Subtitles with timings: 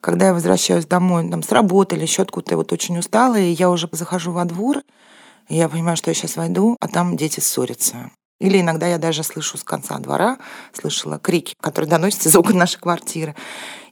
[0.00, 3.68] Когда я возвращаюсь домой, там, с работы или еще откуда-то, вот очень устала, и я
[3.70, 4.82] уже захожу во двор,
[5.48, 8.10] и я понимаю, что я сейчас войду, а там дети ссорятся.
[8.40, 10.38] Или иногда я даже слышу с конца двора,
[10.72, 13.34] слышала крики, которые доносятся из окон нашей квартиры.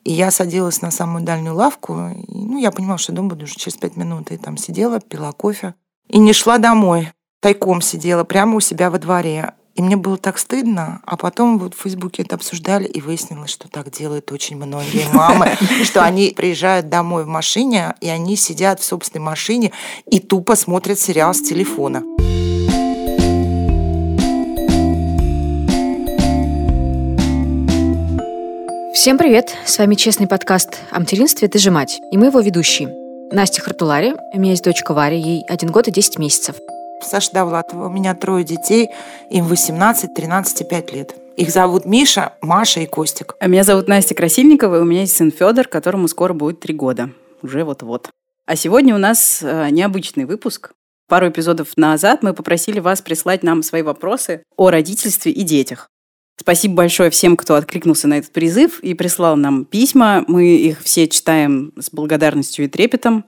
[0.04, 3.54] И я садилась на самую дальнюю лавку, и, ну, я понимала, что дома буду уже
[3.56, 5.74] через пять минут, и там сидела, пила кофе.
[6.08, 9.54] И не шла домой, тайком сидела прямо у себя во дворе.
[9.76, 13.68] И мне было так стыдно, а потом вот в Фейсбуке это обсуждали, и выяснилось, что
[13.68, 18.84] так делают очень многие мамы, что они приезжают домой в машине, и они сидят в
[18.84, 19.72] собственной машине
[20.06, 22.02] и тупо смотрят сериал с телефона.
[28.94, 29.54] Всем привет!
[29.66, 32.88] С вами честный подкаст о материнстве «Ты же мать» и мы его ведущие.
[33.30, 36.56] Настя Хартулари, у меня есть дочка Варя, ей один год и 10 месяцев.
[37.02, 37.86] Саша Довлатова.
[37.86, 38.88] У меня трое детей,
[39.30, 41.14] им 18, 13 и 5 лет.
[41.36, 43.34] Их зовут Миша, Маша и Костик.
[43.40, 46.74] А меня зовут Настя Красильникова, и у меня есть сын Федор, которому скоро будет 3
[46.74, 47.10] года.
[47.42, 48.10] Уже вот-вот.
[48.46, 50.72] А сегодня у нас э, необычный выпуск.
[51.08, 55.88] Пару эпизодов назад мы попросили вас прислать нам свои вопросы о родительстве и детях.
[56.38, 60.24] Спасибо большое всем, кто откликнулся на этот призыв и прислал нам письма.
[60.28, 63.24] Мы их все читаем с благодарностью и трепетом.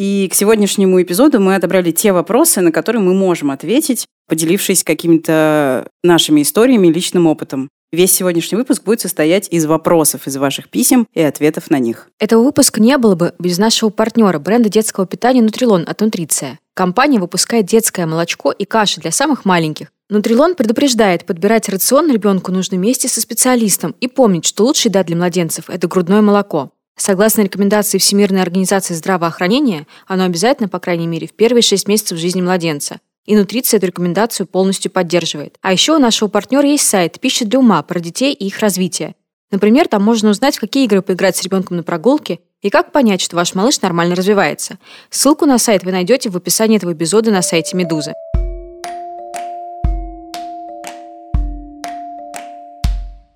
[0.00, 5.86] И к сегодняшнему эпизоду мы отобрали те вопросы, на которые мы можем ответить, поделившись какими-то
[6.02, 7.68] нашими историями личным опытом.
[7.92, 12.08] Весь сегодняшний выпуск будет состоять из вопросов из ваших писем и ответов на них.
[12.18, 16.58] Этого выпуска не было бы без нашего партнера бренда детского питания «Нутрилон» от «Нутриция».
[16.72, 19.88] Компания выпускает детское молочко и каши для самых маленьких.
[20.08, 25.16] Нутрилон предупреждает подбирать рацион ребенку нужно вместе со специалистом и помнить, что лучшая еда для
[25.16, 26.70] младенцев– это грудное молоко.
[27.00, 32.42] Согласно рекомендации Всемирной организации здравоохранения, оно обязательно, по крайней мере, в первые шесть месяцев жизни
[32.42, 33.00] младенца.
[33.24, 35.56] И Нутриция эту рекомендацию полностью поддерживает.
[35.62, 39.14] А еще у нашего партнера есть сайт «Пища для ума» про детей и их развитие.
[39.50, 43.22] Например, там можно узнать, в какие игры поиграть с ребенком на прогулке и как понять,
[43.22, 44.78] что ваш малыш нормально развивается.
[45.08, 48.12] Ссылку на сайт вы найдете в описании этого эпизода на сайте «Медузы».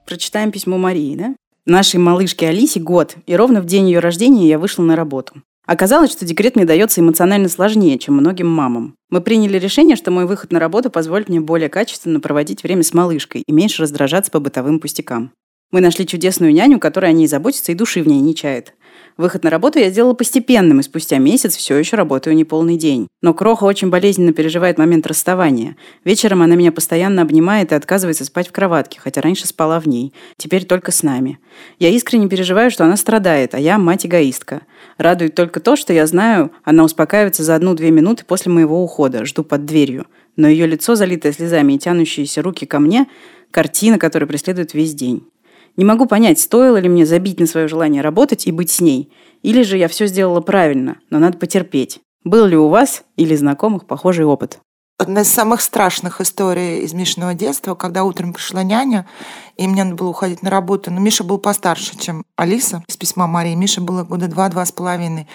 [0.04, 1.34] Прочитаем письмо Марии, да?
[1.66, 5.42] Нашей малышке Алисе год, и ровно в день ее рождения я вышла на работу.
[5.66, 8.96] Оказалось, что декрет мне дается эмоционально сложнее, чем многим мамам.
[9.08, 12.92] Мы приняли решение, что мой выход на работу позволит мне более качественно проводить время с
[12.92, 15.32] малышкой и меньше раздражаться по бытовым пустякам.
[15.70, 18.74] Мы нашли чудесную няню, которая о ней заботится и души в ней не чает.
[19.16, 23.06] Выход на работу я сделала постепенным, и спустя месяц все еще работаю неполный день.
[23.22, 25.76] Но Кроха очень болезненно переживает момент расставания.
[26.04, 30.12] Вечером она меня постоянно обнимает и отказывается спать в кроватке, хотя раньше спала в ней.
[30.36, 31.38] Теперь только с нами.
[31.78, 34.62] Я искренне переживаю, что она страдает, а я мать-эгоистка.
[34.98, 39.44] Радует только то, что я знаю, она успокаивается за одну-две минуты после моего ухода, жду
[39.44, 40.06] под дверью.
[40.36, 43.06] Но ее лицо, залитое слезами и тянущиеся руки ко мне,
[43.52, 45.28] картина, которая преследует весь день.
[45.76, 49.12] Не могу понять, стоило ли мне забить на свое желание работать и быть с ней,
[49.42, 52.00] или же я все сделала правильно, но надо потерпеть.
[52.22, 54.60] Был ли у вас или знакомых похожий опыт?
[54.96, 59.08] Одна из самых страшных историй из Мишиного детства, когда утром пришла няня,
[59.56, 60.92] и мне надо было уходить на работу.
[60.92, 63.56] Но Миша был постарше, чем Алиса из письма Марии.
[63.56, 65.26] Миша было года два-два с половиной.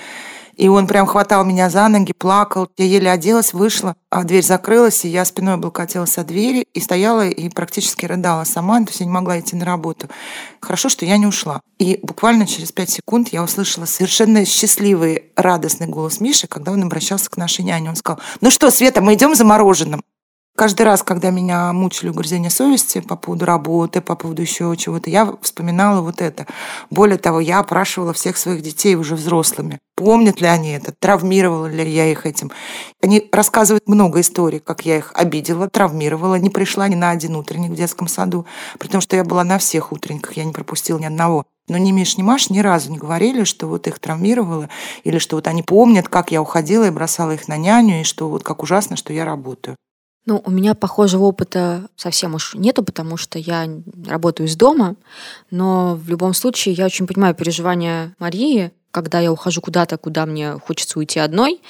[0.60, 2.68] И он прям хватал меня за ноги, плакал.
[2.78, 7.26] Я еле оделась, вышла, а дверь закрылась, и я спиной облокотилась от двери и стояла
[7.30, 10.10] и практически рыдала сама, то есть я не могла идти на работу.
[10.60, 11.62] Хорошо, что я не ушла.
[11.78, 17.30] И буквально через пять секунд я услышала совершенно счастливый, радостный голос Миши, когда он обращался
[17.30, 17.88] к нашей няне.
[17.88, 20.04] Он сказал, ну что, Света, мы идем за мороженым.
[20.60, 25.34] Каждый раз, когда меня мучили угрызения совести по поводу работы, по поводу еще чего-то, я
[25.42, 26.48] вспоминала вот это.
[26.90, 29.80] Более того, я опрашивала всех своих детей уже взрослыми.
[29.96, 30.92] Помнят ли они это?
[30.92, 32.52] Травмировала ли я их этим?
[33.02, 37.72] Они рассказывают много историй, как я их обидела, травмировала, не пришла ни на один утренник
[37.72, 38.46] в детском саду,
[38.80, 41.46] при том, что я была на всех утренниках, я не пропустила ни одного.
[41.70, 44.68] Но ни Миш, ни Маш ни разу не говорили, что вот их травмировало,
[45.06, 48.28] или что вот они помнят, как я уходила и бросала их на няню, и что
[48.28, 49.78] вот как ужасно, что я работаю.
[50.30, 53.68] Ну, у меня похожего опыта совсем уж нету, потому что я
[54.06, 54.96] работаю из дома,
[55.50, 60.52] но в любом случае я очень понимаю переживания Марии, когда я ухожу куда-то, куда мне
[60.60, 61.62] хочется уйти одной,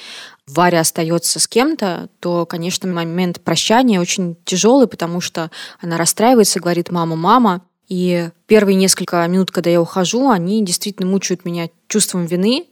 [0.46, 6.90] Варя остается с кем-то, то, конечно, момент прощания очень тяжелый, потому что она расстраивается, говорит
[6.90, 12.66] «мама, мама», и первые несколько минут, когда я ухожу, они действительно мучают меня чувством вины,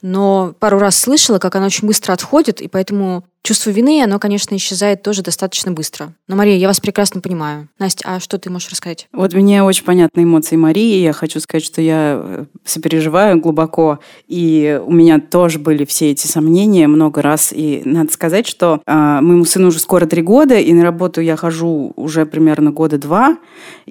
[0.00, 4.56] но пару раз слышала, как она очень быстро отходит, и поэтому Чувство вины, оно, конечно,
[4.56, 6.14] исчезает тоже достаточно быстро.
[6.28, 7.68] Но, Мария, я вас прекрасно понимаю.
[7.78, 9.06] Настя, а что ты можешь рассказать?
[9.12, 11.02] Вот мне очень понятны эмоции Марии.
[11.02, 13.98] Я хочу сказать, что я э, сопереживаю глубоко.
[14.28, 17.52] И у меня тоже были все эти сомнения много раз.
[17.54, 21.36] И надо сказать, что э, моему сыну уже скоро три года, и на работу я
[21.36, 23.36] хожу уже примерно года два.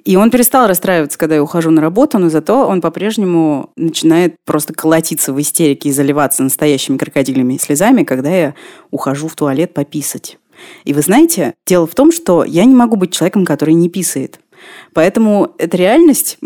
[0.04, 4.74] И он перестал расстраиваться, когда я ухожу на работу, но зато он по-прежнему начинает просто
[4.74, 8.54] колотиться в истерике и заливаться настоящими крокодилями и слезами, когда я
[8.90, 10.38] ухожу в туалет пописать.
[10.84, 14.40] И вы знаете, дело в том, что я не могу быть человеком, который не писает.
[14.94, 16.38] Поэтому эта реальность,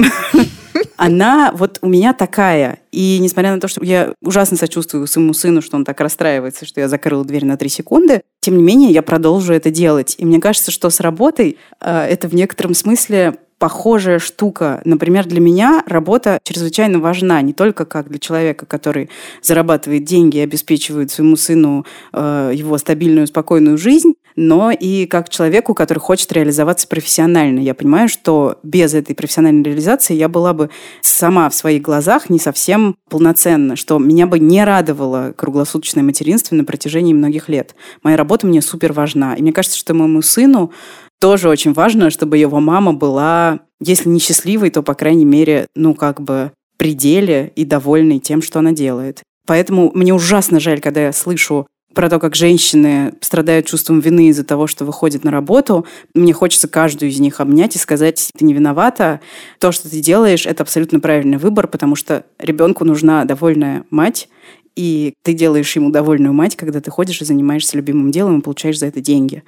[0.96, 2.80] она вот у меня такая.
[2.90, 6.80] И несмотря на то, что я ужасно сочувствую своему сыну, что он так расстраивается, что
[6.80, 10.16] я закрыла дверь на три секунды, тем не менее я продолжу это делать.
[10.18, 14.80] И мне кажется, что с работой э, это в некотором смысле похожая штука.
[14.84, 19.10] Например, для меня работа чрезвычайно важна, не только как для человека, который
[19.42, 25.74] зарабатывает деньги и обеспечивает своему сыну э, его стабильную, спокойную жизнь, но и как человеку,
[25.74, 27.58] который хочет реализоваться профессионально.
[27.58, 30.70] Я понимаю, что без этой профессиональной реализации я была бы
[31.00, 36.64] сама в своих глазах не совсем полноценна, что меня бы не радовало круглосуточное материнство на
[36.64, 37.74] протяжении многих лет.
[38.04, 39.34] Моя работа мне супер важна.
[39.34, 40.70] И мне кажется, что моему сыну
[41.20, 45.94] тоже очень важно, чтобы его мама была, если не счастливой, то, по крайней мере, ну,
[45.94, 49.22] как бы пределе и довольной тем, что она делает.
[49.46, 54.44] Поэтому мне ужасно жаль, когда я слышу про то, как женщины страдают чувством вины из-за
[54.44, 55.86] того, что выходят на работу.
[56.14, 59.20] Мне хочется каждую из них обнять и сказать, ты не виновата.
[59.58, 64.28] То, что ты делаешь, это абсолютно правильный выбор, потому что ребенку нужна довольная мать,
[64.76, 68.78] и ты делаешь ему довольную мать, когда ты ходишь и занимаешься любимым делом и получаешь
[68.78, 69.42] за это деньги.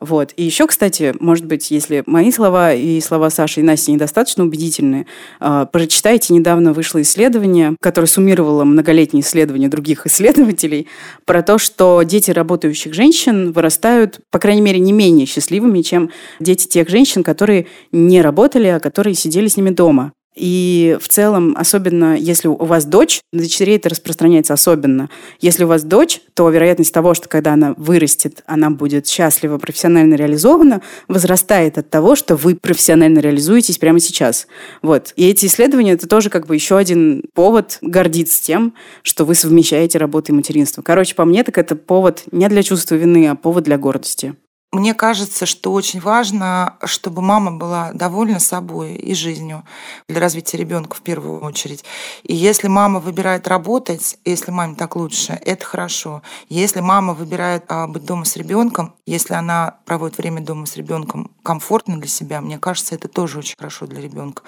[0.00, 0.32] Вот.
[0.36, 5.06] И еще, кстати, может быть, если мои слова и слова Саши и Насти недостаточно убедительны,
[5.40, 10.88] э, прочитайте, недавно вышло исследование, которое суммировало многолетние исследования других исследователей
[11.24, 16.66] про то, что дети работающих женщин вырастают, по крайней мере, не менее счастливыми, чем дети
[16.66, 20.12] тех женщин, которые не работали, а которые сидели с ними дома.
[20.40, 25.10] И в целом, особенно если у вас дочь, на дочерей это распространяется особенно.
[25.38, 30.14] Если у вас дочь, то вероятность того, что когда она вырастет, она будет счастлива, профессионально
[30.14, 34.46] реализована, возрастает от того, что вы профессионально реализуетесь прямо сейчас.
[34.80, 35.12] Вот.
[35.14, 38.72] И эти исследования– это тоже как бы еще один повод гордиться тем,
[39.02, 40.80] что вы совмещаете работу и материнство.
[40.80, 44.34] Короче, по мне, так это повод не для чувства вины, а повод для гордости.
[44.72, 49.64] Мне кажется, что очень важно, чтобы мама была довольна собой и жизнью
[50.08, 51.84] для развития ребенка в первую очередь.
[52.22, 56.22] И если мама выбирает работать, если маме так лучше, это хорошо.
[56.48, 61.32] Если мама выбирает а, быть дома с ребенком, если она проводит время дома с ребенком
[61.42, 64.44] комфортно для себя, мне кажется, это тоже очень хорошо для ребенка.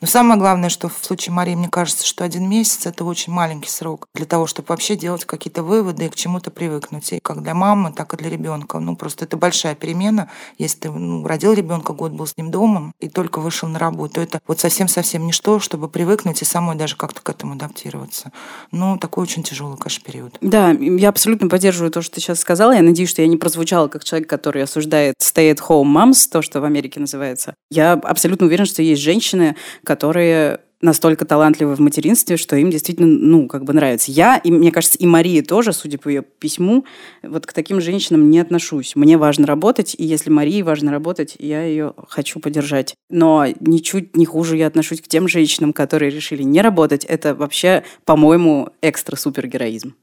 [0.00, 3.70] Но самое главное, что в случае Марии, мне кажется, что один месяц это очень маленький
[3.70, 7.12] срок для того, чтобы вообще делать какие-то выводы и к чему-то привыкнуть.
[7.12, 8.78] И как для мамы, так и для ребенка.
[8.78, 10.28] Ну, просто это большая большая перемена.
[10.58, 14.20] Если ты ну, родил ребенка, год был с ним дома и только вышел на работу,
[14.20, 18.30] это вот совсем-совсем ничто, чтобы привыкнуть и самой даже как-то к этому адаптироваться.
[18.70, 20.36] Ну, такой очень тяжелый, конечно, период.
[20.40, 22.72] Да, я абсолютно поддерживаю то, что ты сейчас сказала.
[22.72, 26.64] Я надеюсь, что я не прозвучала как человек, который осуждает stay-at-home moms, то, что в
[26.64, 27.54] Америке называется.
[27.70, 33.48] Я абсолютно уверена, что есть женщины, которые настолько талантливы в материнстве, что им действительно, ну,
[33.48, 34.12] как бы нравится.
[34.12, 36.84] Я, и мне кажется, и Мария тоже, судя по ее письму,
[37.22, 38.94] вот к таким женщинам не отношусь.
[38.94, 42.94] Мне важно работать, и если Марии важно работать, я ее хочу поддержать.
[43.08, 47.04] Но ничуть не хуже я отношусь к тем женщинам, которые решили не работать.
[47.04, 49.94] Это вообще, по-моему, экстра-супергероизм.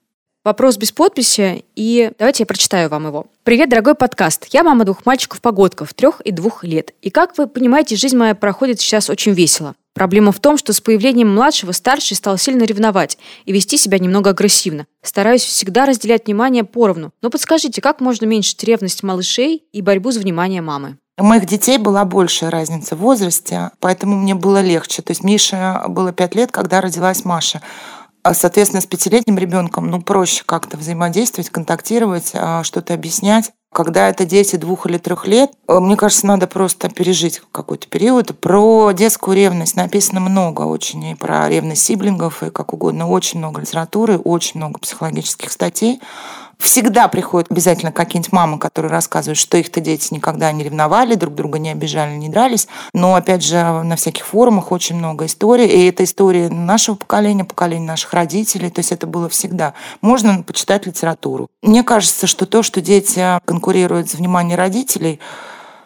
[0.44, 3.28] Вопрос без подписи, и давайте я прочитаю вам его.
[3.44, 4.48] Привет, дорогой подкаст.
[4.50, 6.95] Я мама двух мальчиков-погодков, трех и двух лет.
[7.04, 9.75] И как вы понимаете, жизнь моя проходит сейчас очень весело.
[9.94, 14.30] Проблема в том, что с появлением младшего старший стал сильно ревновать и вести себя немного
[14.30, 14.88] агрессивно.
[15.04, 17.12] Стараюсь всегда разделять внимание поровну.
[17.21, 20.98] Но подскажите, как можно уменьшить ревность малышей и борьбу за внимание мамы?
[21.18, 25.02] У моих детей была большая разница в возрасте, поэтому мне было легче.
[25.02, 27.62] То есть Мише было пять лет, когда родилась Маша.
[28.24, 33.52] А, соответственно, с пятилетним ребенком ну, проще как-то взаимодействовать, контактировать, а, что-то объяснять.
[33.73, 38.37] Когда это дети двух или трех лет, э, мне кажется, надо просто пережить какой-то период.
[38.37, 43.07] Про детскую ревность написано много очень, и про ревность сиблингов, и как угодно.
[43.07, 46.01] Очень много литературы, очень много психологических статей.
[46.61, 51.57] Всегда приходят обязательно какие-нибудь мамы, которые рассказывают, что их-то дети никогда не ревновали, друг друга
[51.57, 52.68] не обижали, не дрались.
[52.94, 55.65] Но, опять же, на всяких форумах очень много историй.
[55.65, 58.69] И это история нашего поколения, поколения наших родителей.
[58.69, 59.73] То есть это было всегда.
[60.01, 61.49] Можно почитать литературу.
[61.63, 65.19] Мне кажется, что то, что дети конкурируют за внимание родителей,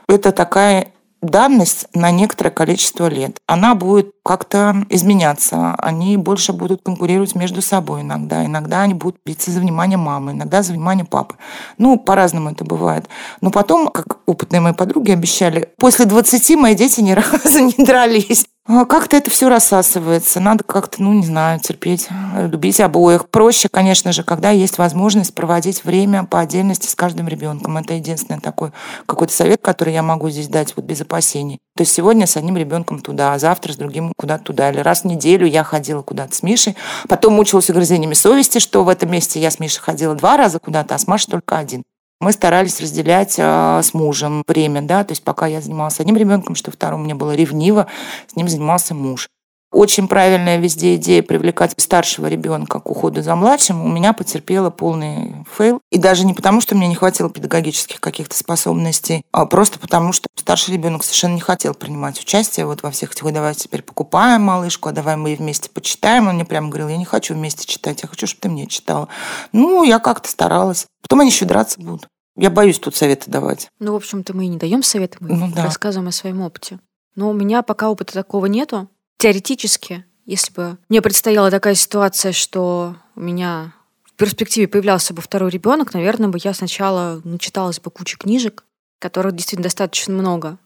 [0.09, 0.89] это такая
[1.21, 3.37] данность на некоторое количество лет.
[3.47, 5.75] Она будет как-то изменяться.
[5.75, 8.45] Они больше будут конкурировать между собой иногда.
[8.45, 11.35] Иногда они будут биться за внимание мамы, иногда за внимание папы.
[11.77, 13.07] Ну, по-разному это бывает.
[13.41, 18.45] Но потом, как опытные мои подруги обещали, после 20 мои дети ни разу не дрались.
[18.67, 20.39] А как-то это все рассасывается.
[20.39, 23.29] Надо как-то, ну, не знаю, терпеть, любить обоих.
[23.29, 27.77] Проще, конечно же, когда есть возможность проводить время по отдельности с каждым ребенком.
[27.77, 28.71] Это единственный такой
[29.05, 31.59] какой-то совет, который я могу здесь дать вот без опасений.
[31.75, 34.71] То есть сегодня с одним ребенком туда, а завтра с другим куда-то туда.
[34.71, 36.75] Или раз в неделю я ходила куда-то с Мишей.
[37.07, 40.95] Потом мучилась угрызениями совести, что в этом месте я с Мишей ходила два раза куда-то,
[40.95, 41.83] а с Машей только один
[42.19, 46.55] мы старались разделять э, с мужем время, да, то есть пока я занималась одним ребенком,
[46.55, 47.87] что вторым мне было ревниво,
[48.27, 49.29] с ним занимался муж.
[49.75, 53.83] Очень правильная везде идея привлекать старшего ребенка к уходу за младшим.
[53.83, 55.81] У меня потерпела полный fail.
[55.91, 60.29] И даже не потому, что мне не хватило педагогических каких-то способностей, а просто потому, что
[60.37, 64.87] старший ребенок совершенно не хотел принимать участие вот во всех этих, давай теперь покупаем малышку,
[64.87, 66.29] а давай мы вместе почитаем.
[66.29, 69.09] Он мне прямо говорил, я не хочу вместе читать, я хочу, чтобы ты мне читала.
[69.51, 70.85] Ну, я как-то старалась.
[71.01, 72.07] Потом они еще драться будут.
[72.37, 73.67] Я боюсь тут советы давать.
[73.79, 75.65] Ну, в общем-то, мы и не даем советы, мы ну, да.
[75.65, 76.79] рассказываем о своем опыте.
[77.15, 78.87] Но у меня пока опыта такого нету.
[79.17, 85.49] Теоретически, если бы мне предстояла такая ситуация, что у меня в перспективе появлялся бы второй
[85.51, 88.65] ребенок, наверное, бы я сначала начиталась бы кучу книжек,
[88.99, 90.57] которых действительно достаточно много,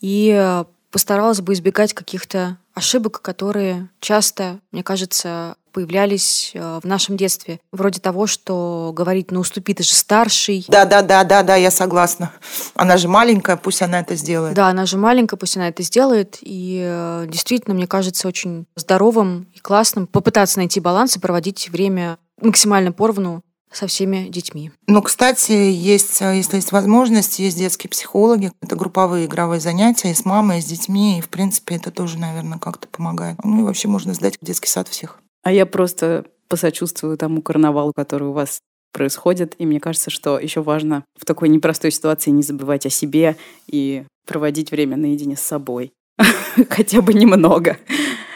[0.00, 7.60] и постаралась бы избегать каких-то ошибок, которые часто, мне кажется, появлялись э, в нашем детстве.
[7.72, 10.64] Вроде того, что говорить, ну уступи, ты же старший.
[10.68, 12.32] Да, да, да, да, да, я согласна.
[12.74, 14.54] Она же маленькая, пусть она это сделает.
[14.54, 16.38] Да, она же маленькая, пусть она это сделает.
[16.40, 22.18] И э, действительно, мне кажется, очень здоровым и классным попытаться найти баланс и проводить время
[22.40, 24.70] максимально поровну со всеми детьми.
[24.86, 28.52] Ну, кстати, есть, э, если есть возможность, есть детские психологи.
[28.60, 31.18] Это групповые игровые занятия и с мамой, и с детьми.
[31.18, 33.36] И, в принципе, это тоже, наверное, как-то помогает.
[33.44, 35.20] Ну и вообще можно сдать в детский сад всех.
[35.42, 38.60] А я просто посочувствую тому карнавалу, который у вас
[38.92, 39.54] происходит.
[39.58, 44.04] И мне кажется, что еще важно в такой непростой ситуации не забывать о себе и
[44.26, 45.92] проводить время наедине с собой.
[46.70, 47.76] Хотя бы немного.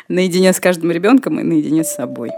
[0.09, 2.31] Наедине с каждым ребенком и наедине с собой.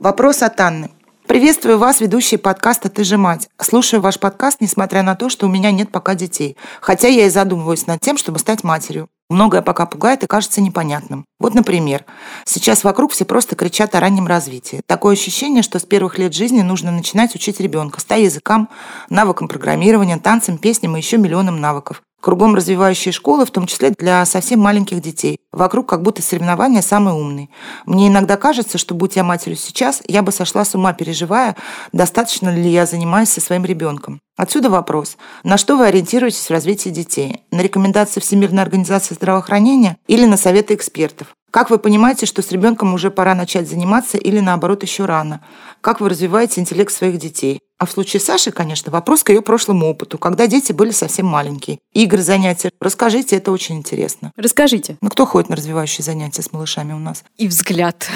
[0.00, 0.90] Вопрос от Анны.
[1.30, 3.48] Приветствую вас, ведущие подкаста «Ты же мать».
[3.60, 6.56] Слушаю ваш подкаст, несмотря на то, что у меня нет пока детей.
[6.80, 9.08] Хотя я и задумываюсь над тем, чтобы стать матерью.
[9.28, 11.24] Многое пока пугает и кажется непонятным.
[11.38, 12.04] Вот, например,
[12.44, 14.80] сейчас вокруг все просто кричат о раннем развитии.
[14.86, 18.68] Такое ощущение, что с первых лет жизни нужно начинать учить ребенка, ста языкам,
[19.08, 22.02] навыкам программирования, танцам, песням и еще миллионам навыков.
[22.20, 25.38] Кругом развивающие школы, в том числе для совсем маленьких детей.
[25.52, 27.50] Вокруг как будто соревнования самый умный.
[27.86, 31.56] Мне иногда кажется, что будь я матерью сейчас, я бы сошла с ума, переживая,
[31.92, 34.20] достаточно ли я занимаюсь со своим ребенком.
[34.36, 35.16] Отсюда вопрос.
[35.44, 37.42] На что вы ориентируетесь в развитии детей?
[37.50, 41.28] На рекомендации Всемирной организации здравоохранения или на советы экспертов?
[41.50, 45.40] Как вы понимаете, что с ребенком уже пора начать заниматься или наоборот еще рано?
[45.80, 47.60] Как вы развиваете интеллект своих детей?
[47.80, 51.78] А в случае Саши, конечно, вопрос к ее прошлому опыту, когда дети были совсем маленькие.
[51.94, 52.70] Игры, занятия.
[52.78, 54.32] Расскажите, это очень интересно.
[54.36, 54.98] Расскажите.
[55.00, 57.24] Ну, кто ходит на развивающие занятия с малышами у нас?
[57.38, 58.06] И взгляд.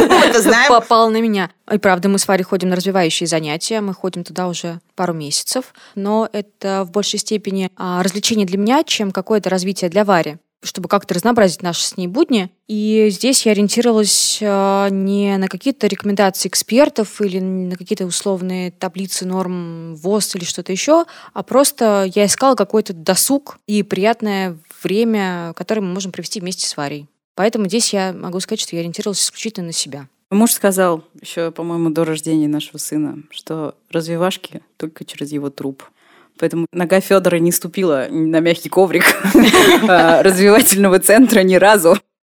[0.68, 1.50] Попал на меня.
[1.72, 3.80] И правда, мы с Варей ходим на развивающие занятия.
[3.80, 5.72] Мы ходим туда уже пару месяцев.
[5.94, 10.88] Но это в большей степени а, развлечение для меня, чем какое-то развитие для Вари чтобы
[10.88, 12.50] как-то разнообразить наши с ней будни.
[12.66, 19.26] И здесь я ориентировалась а, не на какие-то рекомендации экспертов или на какие-то условные таблицы
[19.26, 25.82] норм ВОЗ или что-то еще, а просто я искала какой-то досуг и приятное время, которое
[25.82, 27.06] мы можем провести вместе с Варей.
[27.34, 30.08] Поэтому здесь я могу сказать, что я ориентировалась исключительно на себя.
[30.30, 35.84] Муж сказал еще, по-моему, до рождения нашего сына, что развивашки только через его труп.
[36.38, 39.04] Поэтому нога Федора не ступила на мягкий коврик
[39.88, 41.96] а, развивательного центра ни разу.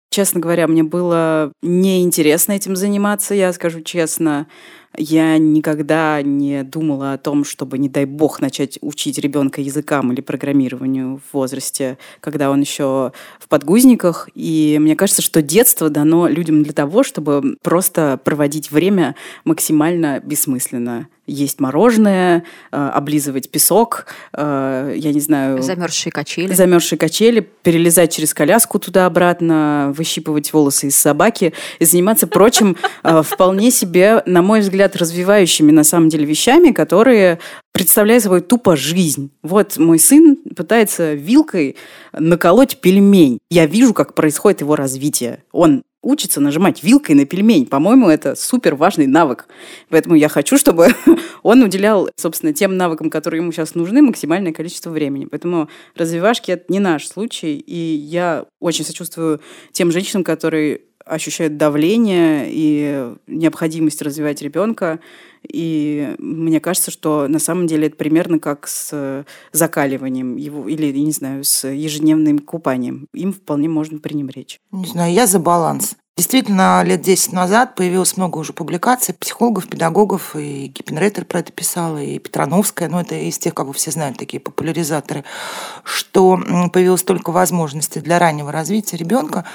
[0.09, 4.47] Честно говоря, мне было неинтересно этим заниматься, я скажу честно.
[4.95, 10.21] Я никогда не думала о том, чтобы, не дай бог, начать учить ребенка языкам или
[10.21, 14.29] программированию в возрасте, когда он еще в подгузниках.
[14.33, 21.07] И мне кажется, что детство дано людям для того, чтобы просто проводить время максимально бессмысленно
[21.27, 25.61] есть мороженое, э, облизывать песок, э, я не знаю...
[25.61, 26.53] Замерзшие качели.
[26.53, 33.71] Замерзшие качели, перелезать через коляску туда-обратно, выщипывать волосы из собаки и заниматься прочим э, вполне
[33.71, 37.39] себе, на мой взгляд, развивающими на самом деле вещами, которые
[37.73, 39.31] представляют собой тупо жизнь.
[39.43, 41.75] Вот мой сын пытается вилкой
[42.13, 43.39] наколоть пельмень.
[43.49, 45.43] Я вижу, как происходит его развитие.
[45.51, 47.65] Он учится нажимать вилкой на пельмень.
[47.65, 49.47] По-моему, это супер важный навык.
[49.89, 50.87] Поэтому я хочу, чтобы
[51.43, 55.25] он уделял, собственно, тем навыкам, которые ему сейчас нужны, максимальное количество времени.
[55.25, 57.57] Поэтому развивашки– это не наш случай.
[57.57, 59.41] И я очень сочувствую
[59.71, 64.99] тем женщинам, которые ощущают давление и необходимость развивать ребенка.
[65.47, 71.03] И мне кажется, что на самом деле это примерно как с закаливанием его, или, я
[71.03, 73.07] не знаю, с ежедневным купанием.
[73.13, 74.59] Им вполне можно пренебречь.
[74.71, 75.95] Не знаю, я за баланс.
[76.17, 82.01] Действительно, лет 10 назад появилось много уже публикаций психологов, педагогов, и Гиппенрейтер про это писала,
[82.01, 85.23] и Петрановская, ну, это из тех, как вы все знаете, такие популяризаторы,
[85.83, 86.39] что
[86.73, 89.45] появилось столько возможностей для раннего развития ребенка,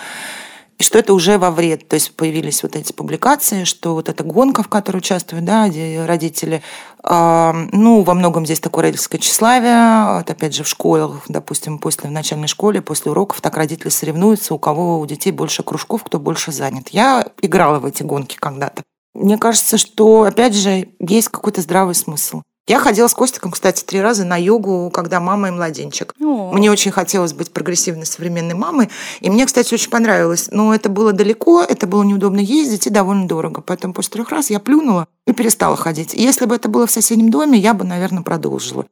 [0.78, 1.88] и что это уже во вред.
[1.88, 5.66] То есть появились вот эти публикации, что вот эта гонка, в которой участвуют да,
[6.06, 6.62] родители,
[7.04, 10.18] э, ну, во многом здесь такое родительское тщеславие.
[10.18, 14.54] Вот опять же, в школах, допустим, после в начальной школе, после уроков, так родители соревнуются,
[14.54, 16.88] у кого у детей больше кружков, кто больше занят.
[16.90, 18.82] Я играла в эти гонки когда-то.
[19.14, 22.42] Мне кажется, что, опять же, есть какой-то здравый смысл.
[22.68, 26.14] Я ходила с Костиком, кстати, три раза на йогу, когда мама и младенчик.
[26.20, 26.52] О.
[26.52, 28.88] Мне очень хотелось быть прогрессивной современной мамой.
[29.20, 30.48] И мне, кстати, очень понравилось.
[30.52, 33.62] Но это было далеко, это было неудобно ездить и довольно дорого.
[33.62, 36.14] Поэтому после трех раз я плюнула и перестала ходить.
[36.14, 38.86] И если бы это было в соседнем доме, я бы, наверное, продолжила.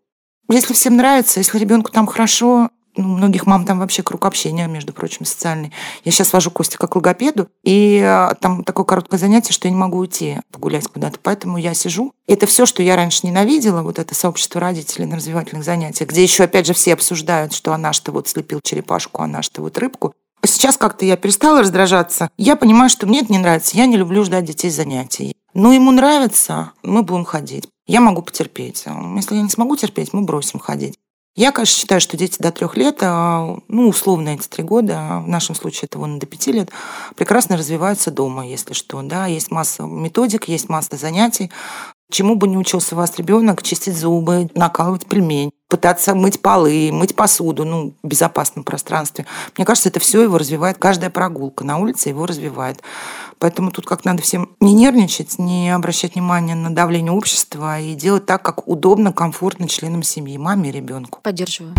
[0.49, 4.93] Если всем нравится, если ребенку там хорошо, ну, многих мам там вообще круг общения, между
[4.93, 5.73] прочим, социальный.
[6.05, 9.79] Я сейчас вожу Костика к логопеду, и а, там такое короткое занятие, что я не
[9.79, 11.19] могу уйти погулять куда-то.
[11.23, 12.13] Поэтому я сижу.
[12.27, 16.45] Это все, что я раньше ненавидела, вот это сообщество родителей на развивательных занятиях, где еще,
[16.45, 20.15] опять же, все обсуждают, что она что вот слепил черепашку, она что вот рыбку.
[20.45, 22.31] Сейчас как-то я перестала раздражаться.
[22.39, 23.77] Я понимаю, что мне это не нравится.
[23.77, 25.37] Я не люблю ждать детей занятий.
[25.53, 27.69] Но ему нравится, мы будем ходить.
[27.87, 28.85] Я могу потерпеть.
[29.17, 30.97] Если я не смогу терпеть, мы бросим ходить.
[31.41, 35.21] Я, конечно, считаю, что дети до трех лет, а, ну, условно эти три года, а
[35.21, 36.69] в нашем случае это вон до пяти лет,
[37.17, 39.01] прекрасно развиваются дома, если что.
[39.01, 39.25] Да?
[39.25, 41.51] Есть масса методик, есть масса занятий.
[42.11, 47.65] Чему бы не учился вас ребенок, чистить зубы, накалывать пельмень, пытаться мыть полы, мыть посуду,
[47.65, 49.25] ну, в безопасном пространстве.
[49.57, 52.83] Мне кажется, это все его развивает, каждая прогулка на улице его развивает.
[53.41, 58.27] Поэтому тут как надо всем не нервничать, не обращать внимания на давление общества и делать
[58.27, 61.21] так, как удобно, комфортно членам семьи, маме и ребенку.
[61.23, 61.75] Поддерживаю.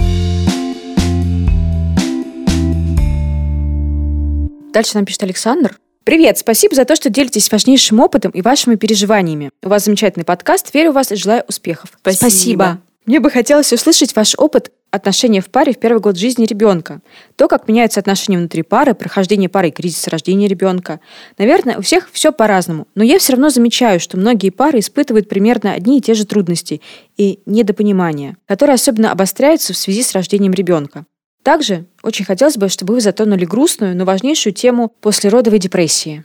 [4.74, 5.78] Дальше нам пишет Александр.
[6.04, 9.52] Привет, спасибо за то, что делитесь важнейшим опытом и вашими переживаниями.
[9.62, 11.92] У вас замечательный подкаст, верю в вас и желаю успехов.
[12.02, 12.20] Спасибо.
[12.20, 12.82] спасибо.
[13.06, 17.02] Мне бы хотелось услышать ваш опыт отношения в паре в первый год жизни ребенка.
[17.38, 21.00] То, как меняются отношения внутри пары, прохождение пары и кризис рождения ребенка.
[21.38, 22.88] Наверное, у всех все по-разному.
[22.94, 26.82] Но я все равно замечаю, что многие пары испытывают примерно одни и те же трудности
[27.18, 31.06] и недопонимания, которые особенно обостряются в связи с рождением ребенка.
[31.44, 36.24] Также очень хотелось бы, чтобы вы затронули грустную, но важнейшую тему послеродовой депрессии.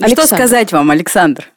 [0.00, 0.26] Александр.
[0.26, 1.52] Что сказать вам, Александр?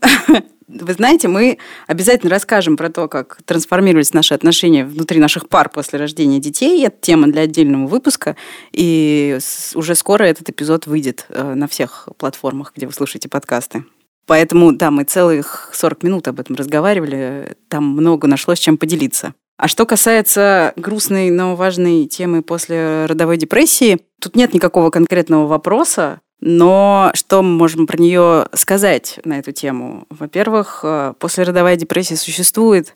[0.68, 5.98] Вы знаете, мы обязательно расскажем про то, как трансформировались наши отношения внутри наших пар после
[5.98, 6.84] рождения детей.
[6.84, 8.36] Это тема для отдельного выпуска.
[8.72, 9.38] И
[9.74, 13.84] уже скоро этот эпизод выйдет э, на всех платформах, где вы слушаете подкасты.
[14.26, 17.56] Поэтому, да, мы целых 40 минут об этом разговаривали.
[17.68, 19.34] Там много нашлось чем поделиться.
[19.58, 26.20] А что касается грустной, но важной темы после родовой депрессии, тут нет никакого конкретного вопроса.
[26.40, 30.06] Но что мы можем про нее сказать на эту тему?
[30.10, 32.94] Во-первых, э, послеродовая депрессия существует.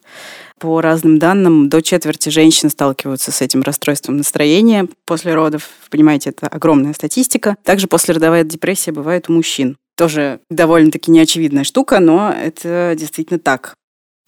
[0.59, 5.71] По разным данным, до четверти женщин сталкиваются с этим расстройством настроения после родов.
[5.91, 7.57] Понимаете, это огромная статистика.
[7.65, 9.79] Также послеродовая депрессия бывает у мужчин.
[9.97, 13.75] Тоже довольно-таки неочевидная штука, но это действительно так.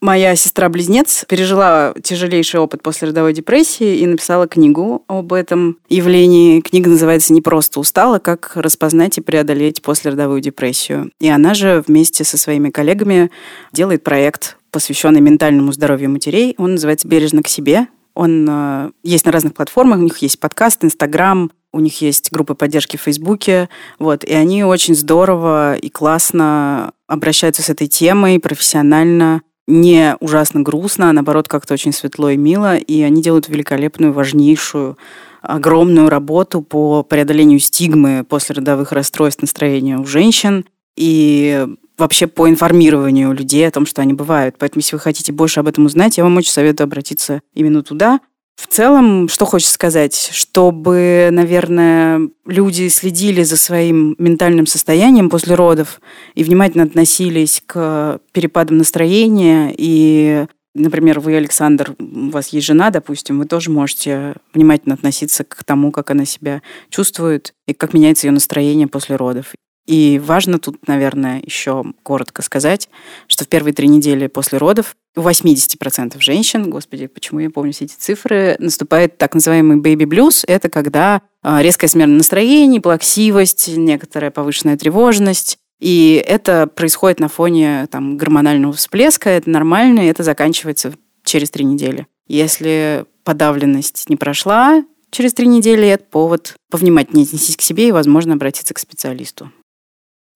[0.02, 6.60] Моя сестра-близнец пережила тяжелейший опыт после родовой депрессии и написала книгу об этом явлении.
[6.60, 8.18] Книга называется «Не просто устала.
[8.18, 11.12] Как распознать и преодолеть послеродовую депрессию».
[11.20, 13.30] И она же вместе со своими коллегами
[13.72, 16.56] делает проект, посвященный ментальному здоровью матерей.
[16.58, 17.86] Он называется «Бережно к себе».
[18.14, 22.54] Он э, есть на разных платформах, у них есть подкаст, Инстаграм, у них есть группы
[22.54, 23.68] поддержки в Фейсбуке,
[24.00, 31.10] вот, и они очень здорово и классно обращаются с этой темой профессионально, не ужасно грустно,
[31.10, 34.98] а наоборот как-то очень светло и мило, и они делают великолепную, важнейшую,
[35.40, 40.64] огромную работу по преодолению стигмы после родовых расстройств настроения у женщин
[40.96, 41.66] и
[41.98, 44.56] вообще по информированию людей о том, что они бывают.
[44.58, 48.20] Поэтому, если вы хотите больше об этом узнать, я вам очень советую обратиться именно туда.
[48.56, 56.00] В целом, что хочется сказать, чтобы, наверное, люди следили за своим ментальным состоянием после родов
[56.34, 63.38] и внимательно относились к перепадам настроения и Например, вы, Александр, у вас есть жена, допустим,
[63.38, 68.32] вы тоже можете внимательно относиться к тому, как она себя чувствует и как меняется ее
[68.32, 69.52] настроение после родов.
[69.86, 72.88] И важно тут, наверное, еще коротко сказать,
[73.26, 77.86] что в первые три недели после родов у 80% женщин, господи, почему я помню все
[77.86, 80.44] эти цифры, наступает так называемый baby blues.
[80.46, 85.58] Это когда а, резкая смена настроения, плаксивость, некоторая повышенная тревожность.
[85.80, 91.64] И это происходит на фоне там, гормонального всплеска, это нормально, и это заканчивается через три
[91.64, 92.06] недели.
[92.28, 98.34] Если подавленность не прошла через три недели, это повод повнимательнее отнестись к себе и, возможно,
[98.34, 99.50] обратиться к специалисту.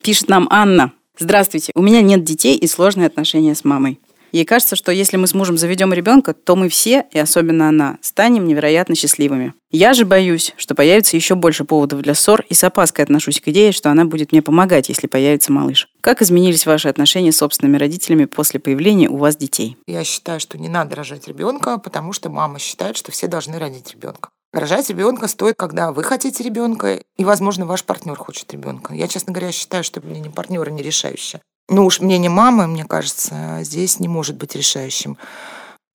[0.07, 0.92] Пишет нам Анна.
[1.19, 3.99] Здравствуйте, у меня нет детей и сложные отношения с мамой.
[4.31, 7.99] Ей кажется, что если мы с мужем заведем ребенка, то мы все, и особенно она,
[8.03, 9.55] станем невероятно счастливыми.
[9.73, 13.49] Я же боюсь, что появится еще больше поводов для ссор, и с опаской отношусь к
[13.49, 15.88] идее, что она будет мне помогать, если появится малыш.
[16.01, 19.77] Как изменились ваши отношения с собственными родителями после появления у вас детей?
[19.88, 23.90] Я считаю, что не надо рожать ребенка, потому что мама считает, что все должны родить
[23.90, 24.29] ребенка.
[24.57, 28.95] Рожать ребенка стоит, когда вы хотите ребенка, и, возможно, ваш партнер хочет ребенка.
[28.95, 31.42] Я, честно говоря, считаю, что мнение партнера не решающее.
[31.69, 35.19] Ну уж мнение мамы, мне кажется, здесь не может быть решающим.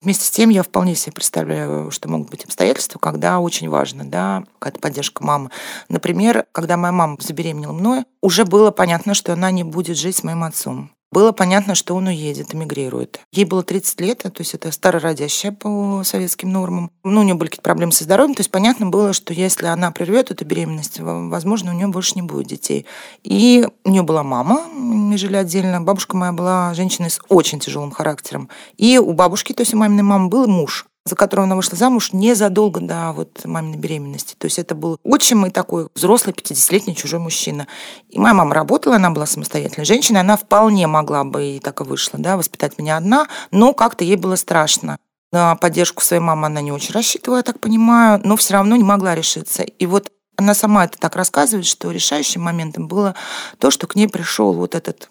[0.00, 4.44] Вместе с тем я вполне себе представляю, что могут быть обстоятельства, когда очень важно, да,
[4.60, 5.50] какая-то поддержка мамы.
[5.88, 10.22] Например, когда моя мама забеременела мной, уже было понятно, что она не будет жить с
[10.22, 10.92] моим отцом.
[11.12, 13.20] Было понятно, что он уедет, эмигрирует.
[13.32, 16.90] Ей было 30 лет, то есть это старородящая по советским нормам.
[17.04, 19.90] Ну, у нее были какие-то проблемы со здоровьем, то есть понятно было, что если она
[19.90, 22.86] прервет эту беременность, возможно, у нее больше не будет детей.
[23.22, 25.82] И у нее была мама, мы жили отдельно.
[25.82, 28.48] Бабушка моя была женщиной с очень тяжелым характером.
[28.78, 32.12] И у бабушки, то есть у маминой мамы, был муж за которого она вышла замуж
[32.12, 34.34] незадолго до вот маминой беременности.
[34.38, 37.66] То есть это был отчим и такой взрослый 50-летний чужой мужчина.
[38.08, 41.84] И моя мама работала, она была самостоятельной женщиной, она вполне могла бы и так и
[41.84, 44.98] вышла, да, воспитать меня одна, но как-то ей было страшно.
[45.32, 48.84] На поддержку своей мамы она не очень рассчитывала, я так понимаю, но все равно не
[48.84, 49.62] могла решиться.
[49.62, 53.14] И вот она сама это так рассказывает, что решающим моментом было
[53.58, 55.10] то, что к ней пришел вот этот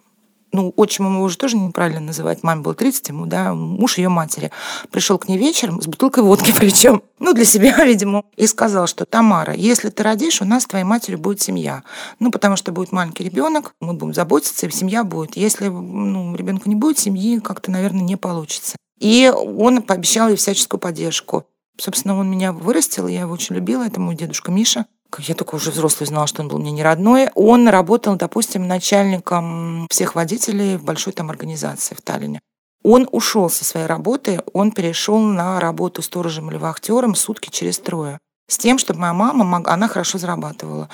[0.51, 4.51] ну, отчимом его уже тоже неправильно называть, маме было 30, ему, да, муж ее матери,
[4.89, 9.05] пришел к ней вечером с бутылкой водки причем, ну, для себя, видимо, и сказал, что
[9.05, 11.83] Тамара, если ты родишь, у нас с твоей матерью будет семья.
[12.19, 15.37] Ну, потому что будет маленький ребенок, мы будем заботиться, и семья будет.
[15.37, 18.75] Если ну, ребенка не будет, семьи как-то, наверное, не получится.
[18.99, 21.45] И он пообещал ей всяческую поддержку.
[21.77, 24.85] Собственно, он меня вырастил, я его очень любила, это мой дедушка Миша
[25.19, 27.29] я только уже взрослый знала, что он был мне не родной.
[27.35, 32.39] Он работал, допустим, начальником всех водителей в большой там организации в Таллине.
[32.83, 38.19] Он ушел со своей работы, он перешел на работу сторожем или вахтером сутки через трое
[38.51, 40.89] с тем, чтобы моя мама, она хорошо зарабатывала,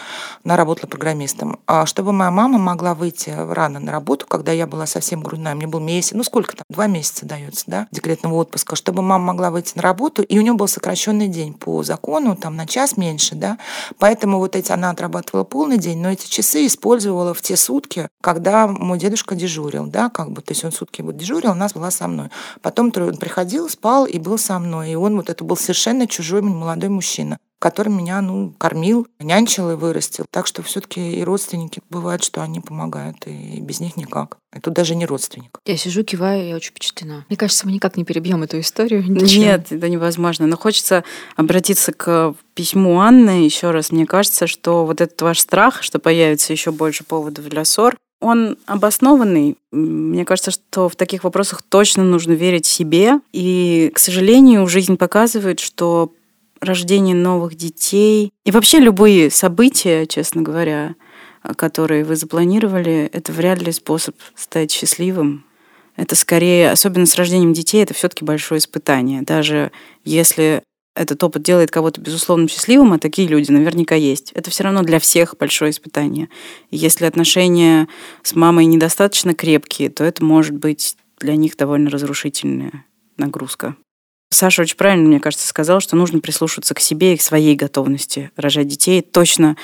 [0.45, 4.85] она работала программистом, а чтобы моя мама могла выйти рано на работу, когда я была
[4.85, 9.01] совсем грудная, мне был месяц, ну сколько там, два месяца дается, да, декретного отпуска, чтобы
[9.01, 12.67] мама могла выйти на работу, и у нее был сокращенный день по закону, там на
[12.67, 13.57] час меньше, да,
[13.97, 18.67] поэтому вот эти, она отрабатывала полный день, но эти часы использовала в те сутки, когда
[18.67, 21.89] мой дедушка дежурил, да, как бы, то есть он сутки вот дежурил, у нас была
[21.89, 22.29] со мной.
[22.61, 26.43] Потом он приходил, спал и был со мной, и он вот это был совершенно чужой
[26.43, 30.25] молодой мужчина который меня, ну, кормил, нянчил и вырастил.
[30.31, 34.37] Так что все-таки и родственники бывают, что они помогают, и без них никак.
[34.55, 35.59] И тут даже не родственник.
[35.65, 37.25] Я сижу, киваю, я очень впечатлена.
[37.29, 39.03] Мне кажется, мы никак не перебьем эту историю.
[39.07, 39.41] Ничем.
[39.41, 40.47] Нет, это невозможно.
[40.47, 41.03] Но хочется
[41.35, 43.91] обратиться к письму Анны еще раз.
[43.91, 48.57] Мне кажется, что вот этот ваш страх, что появится еще больше поводов для ссор, он
[48.65, 49.57] обоснованный.
[49.71, 53.19] Мне кажется, что в таких вопросах точно нужно верить себе.
[53.31, 56.11] И, к сожалению, жизнь показывает, что
[56.61, 60.95] рождение новых детей и вообще любые события, честно говоря,
[61.55, 65.45] которые вы запланировали, это вряд ли способ стать счастливым.
[65.95, 69.23] Это скорее, особенно с рождением детей, это все-таки большое испытание.
[69.23, 69.71] Даже
[70.03, 70.61] если
[70.97, 74.31] этот опыт делает кого-то безусловно счастливым, а такие люди наверняка есть.
[74.33, 76.29] Это все равно для всех большое испытание.
[76.71, 77.87] И если отношения
[78.23, 82.85] с мамой недостаточно крепкие, то это может быть для них довольно разрушительная
[83.17, 83.75] нагрузка.
[84.29, 88.31] Саша очень правильно, мне кажется, сказал, что нужно прислушиваться к себе и к своей готовности
[88.35, 89.01] рожать детей.
[89.01, 89.55] Точно,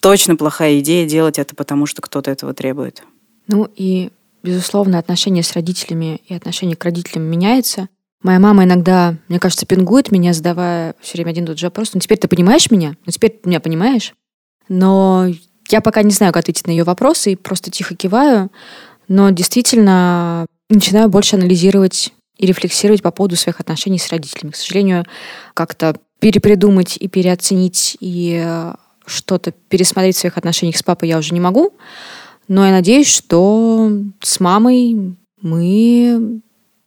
[0.00, 3.02] точно плохая идея делать это, потому что кто-то этого требует.
[3.48, 4.10] Ну и,
[4.42, 7.88] безусловно, отношение с родителями и отношение к родителям меняется.
[8.22, 11.94] Моя мама иногда, мне кажется, пингует меня, задавая все время один и тот же вопрос.
[11.94, 12.96] Ну, теперь ты понимаешь меня?
[13.06, 14.14] Ну, теперь ты меня понимаешь?
[14.68, 15.26] Но
[15.68, 18.50] я пока не знаю, как ответить на ее вопросы и просто тихо киваю.
[19.06, 24.52] Но действительно начинаю больше анализировать и рефлексировать по поводу своих отношений с родителями.
[24.52, 25.04] К сожалению,
[25.54, 28.74] как-то перепридумать и переоценить и э,
[29.06, 31.74] что-то пересмотреть в своих отношениях с папой я уже не могу.
[32.46, 36.40] Но я надеюсь, что с мамой мы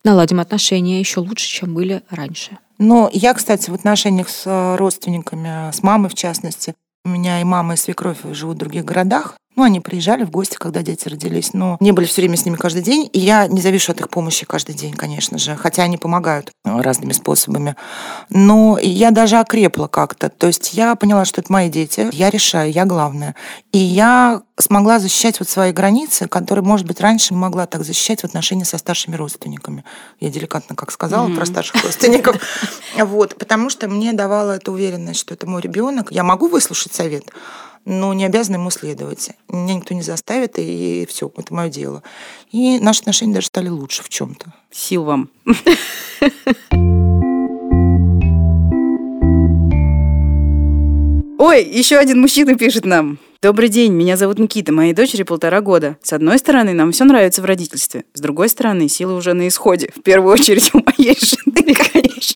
[0.04, 2.58] наладим отношения еще лучше, чем были раньше.
[2.78, 6.74] Но я, кстати, в отношениях с родственниками, с мамой в частности,
[7.06, 9.36] у меня и мама, и свекровь живут в других городах.
[9.62, 12.56] Ну, они приезжали в гости, когда дети родились, но не были все время с ними
[12.56, 13.08] каждый день.
[13.14, 17.12] И я не завишу от их помощи каждый день, конечно же, хотя они помогают разными
[17.12, 17.76] способами.
[18.32, 20.30] Но я даже окрепла как-то.
[20.30, 23.36] То есть я поняла, что это мои дети, я решаю, я главная.
[23.72, 28.22] И я смогла защищать вот свои границы, которые, может быть, раньше не могла так защищать
[28.22, 29.86] в отношении со старшими родственниками.
[30.20, 31.36] Я деликатно как сказала mm-hmm.
[31.36, 32.38] про старших родственников.
[32.98, 36.12] Вот, потому что мне давала эта уверенность, что это мой ребенок.
[36.12, 37.24] Я могу выслушать совет,
[37.86, 39.32] но не обязана ему следовать.
[39.48, 42.04] Меня никто не заставит, и все, это мое дело.
[42.52, 44.54] И наши отношения даже стали лучше в чем-то.
[44.72, 45.30] Сил вам.
[51.40, 53.18] Ой, еще один мужчина пишет нам.
[53.42, 55.98] Добрый день, меня зовут Никита, моей дочери полтора года.
[56.04, 58.06] С одной стороны, нам все нравится в родительстве.
[58.14, 59.92] С другой стороны, силы уже на исходе.
[59.96, 62.36] В первую очередь у моей жены, конечно.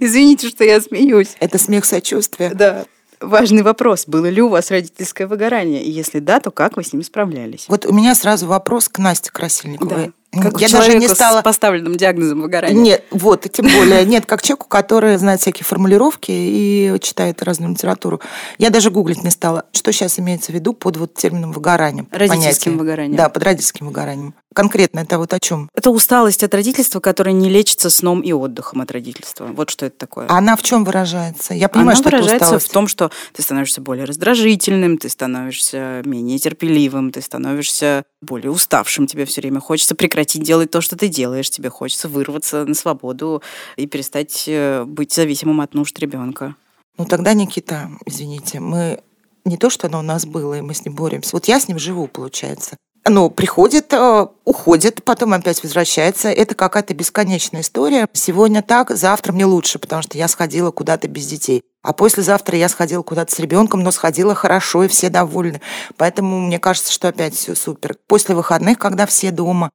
[0.00, 1.36] Извините, что я смеюсь.
[1.40, 2.52] Это смех сочувствия.
[2.54, 2.86] Да.
[3.20, 4.06] Важный вопрос.
[4.06, 5.82] Было ли у вас родительское выгорание?
[5.82, 7.66] И если да, то как вы с ним справлялись?
[7.68, 10.06] Вот у меня сразу вопрос к Насте Красильниковой.
[10.06, 10.12] Да.
[10.42, 11.40] Как я даже не стала...
[11.40, 12.80] с поставленным диагнозом выгорания.
[12.80, 18.20] Нет, вот, тем более, нет, как человеку, который знает всякие формулировки и читает разную литературу.
[18.58, 22.08] Я даже гуглить не стала, что сейчас имеется в виду под вот термином выгоранием.
[22.10, 22.74] Родительским понятие.
[22.74, 23.16] выгоранием.
[23.16, 24.34] Да, под родительским выгоранием.
[24.56, 25.68] Конкретно это вот о чем?
[25.74, 29.44] Это усталость от родительства, которая не лечится сном и отдыхом от родительства.
[29.44, 30.26] Вот что это такое.
[30.30, 31.52] Она в чем выражается?
[31.52, 32.68] Я понимаю, она что выражается это усталость.
[32.68, 39.06] в том, что ты становишься более раздражительным, ты становишься менее терпеливым, ты становишься более уставшим,
[39.06, 43.42] тебе все время хочется прекратить делать то, что ты делаешь, тебе хочется вырваться на свободу
[43.76, 46.54] и перестать э, быть зависимым от нужд ребенка.
[46.98, 49.00] Ну тогда, Никита, извините, мы
[49.44, 51.30] не то, что оно у нас было, и мы с ним боремся.
[51.32, 52.76] Вот я с ним живу, получается
[53.08, 56.28] ну, приходит, э, уходит, потом опять возвращается.
[56.28, 58.08] Это какая-то бесконечная история.
[58.12, 61.62] Сегодня так, завтра мне лучше, потому что я сходила куда-то без детей.
[61.82, 65.60] А послезавтра я сходила куда-то с ребенком, но сходила хорошо, и все довольны.
[65.96, 67.96] Поэтому мне кажется, что опять все супер.
[68.08, 69.70] После выходных, когда все дома,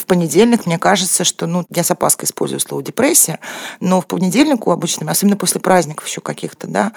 [0.00, 3.38] в понедельник, мне кажется, что, ну, я с опаской использую слово депрессия,
[3.80, 6.92] но в понедельник у обычно, особенно после праздников еще каких-то, да,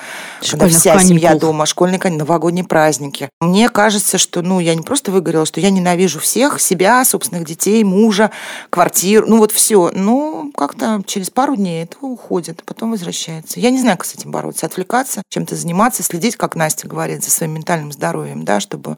[0.50, 1.10] когда вся каникул.
[1.10, 3.30] семья дома, школьные каникулы, новогодние праздники.
[3.42, 7.84] Мне кажется, что, ну, я не просто выгорела, что я ненавижу всех, себя, собственных детей,
[7.84, 8.32] мужа,
[8.70, 9.92] квартиру, ну, вот все.
[9.94, 13.60] Но как-то через пару дней это уходит, потом возвращается.
[13.60, 17.32] Я не знаю, как с этим бороться, отвлекаться, чем-то заниматься, следить, как Настя говорит, за
[17.32, 18.98] своим ментальным здоровьем, да, чтобы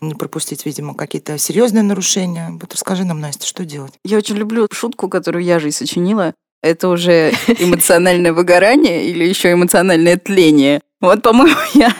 [0.00, 2.56] не пропустить, видимо, какие-то серьезные нарушения.
[2.60, 3.94] Вот расскажи нам, Настя, что делать?
[4.04, 6.34] Я очень люблю шутку, которую я же и сочинила.
[6.62, 10.80] Это уже эмоциональное выгорание или еще эмоциональное тление.
[11.00, 11.94] Вот, по-моему, я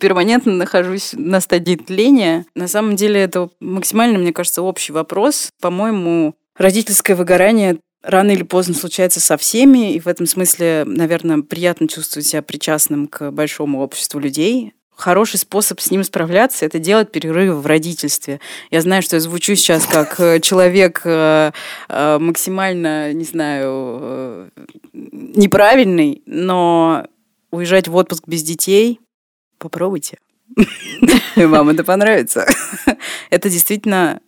[0.00, 2.46] перманентно нахожусь на стадии тления.
[2.54, 5.50] На самом деле это максимально, мне кажется, общий вопрос.
[5.60, 11.88] По-моему, родительское выгорание рано или поздно случается со всеми, и в этом смысле, наверное, приятно
[11.88, 17.60] чувствовать себя причастным к большому обществу людей, хороший способ с ним справляться– это делать перерывы
[17.60, 18.40] в родительстве.
[18.70, 21.52] Я знаю, что я звучу сейчас как э, человек э,
[21.88, 24.50] э, максимально, не знаю,
[24.92, 27.06] неправильный, но
[27.50, 29.00] уезжать в отпуск без детей–
[29.58, 30.18] попробуйте.
[31.36, 32.46] Вам это понравится.
[33.30, 34.20] Это действительно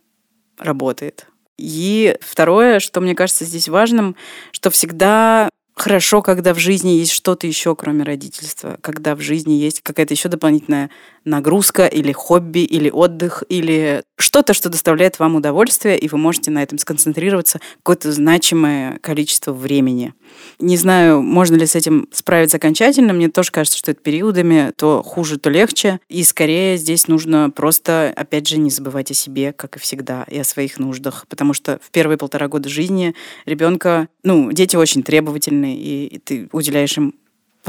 [0.57, 1.27] работает.
[1.57, 4.15] И второе, что мне кажется здесь важным,
[4.51, 5.49] что всегда
[5.81, 10.29] хорошо, когда в жизни есть что-то еще, кроме родительства, когда в жизни есть какая-то еще
[10.29, 10.89] дополнительная
[11.29, 16.61] нагрузка или хобби, или отдых, или что-то, что доставляет вам удовольствие, и вы можете на
[16.61, 20.13] этом сконцентрироваться какое-то значимое количество времени.
[20.59, 23.13] Не знаю, можно ли с этим справиться окончательно.
[23.13, 25.99] Мне тоже кажется, что это периодами то хуже, то легче.
[26.09, 30.37] И скорее здесь нужно просто, опять же, не забывать о себе, как и всегда, и
[30.39, 31.25] о своих нуждах.
[31.29, 33.15] Потому что в первые полтора года жизни
[33.45, 37.13] ребенка, ну, дети очень требовательные, и ты уделяешь им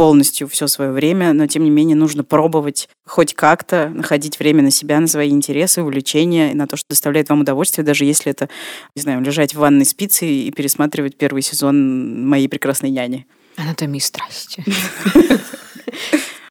[0.01, 4.71] полностью все свое время, но тем не менее нужно пробовать хоть как-то находить время на
[4.71, 8.49] себя, на свои интересы, увлечения, на то, что доставляет вам удовольствие, даже если это,
[8.97, 13.27] не знаю, лежать в ванной спице и пересматривать первый сезон «Моей прекрасной няни».
[13.57, 14.65] Анатомии страсти.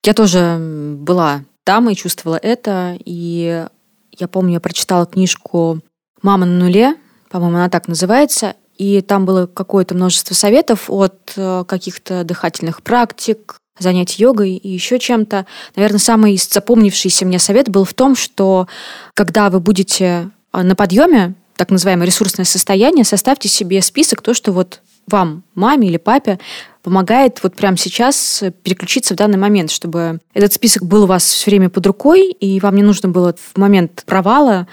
[0.05, 0.57] Я тоже
[0.99, 3.65] была там и чувствовала это, и
[4.12, 5.79] я помню, я прочитала книжку
[6.21, 6.93] «Мама на нуле»,
[7.31, 13.57] по-моему, она так называется, и там было какое-то множество советов от э, каких-то дыхательных практик,
[13.77, 15.45] занятий йогой и еще чем-то.
[15.75, 18.67] Наверное, самый запомнившийся мне совет был в том, что
[19.13, 24.53] когда вы будете э, на подъеме, так называемое ресурсное состояние, составьте себе список то, что
[24.53, 26.39] вот вам, маме или папе,
[26.81, 31.51] помогает вот прямо сейчас переключиться в данный момент, чтобы этот список был у вас все
[31.51, 34.67] время под рукой, и вам не нужно было в момент провала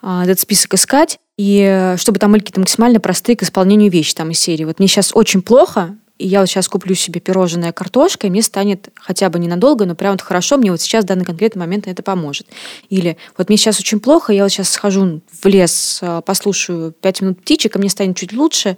[0.00, 4.30] э, этот список искать, и чтобы там были какие-то максимально простые к исполнению вещи там
[4.30, 4.64] из серии.
[4.64, 8.90] Вот мне сейчас очень плохо, и я вот сейчас куплю себе пирожное картошкой, мне станет
[8.94, 12.02] хотя бы ненадолго, но прям вот хорошо, мне вот сейчас в данный конкретный момент это
[12.02, 12.46] поможет.
[12.90, 17.22] Или вот мне сейчас очень плохо, я вот сейчас схожу в лес, а, послушаю пять
[17.22, 18.76] минут птичек, и мне станет чуть лучше.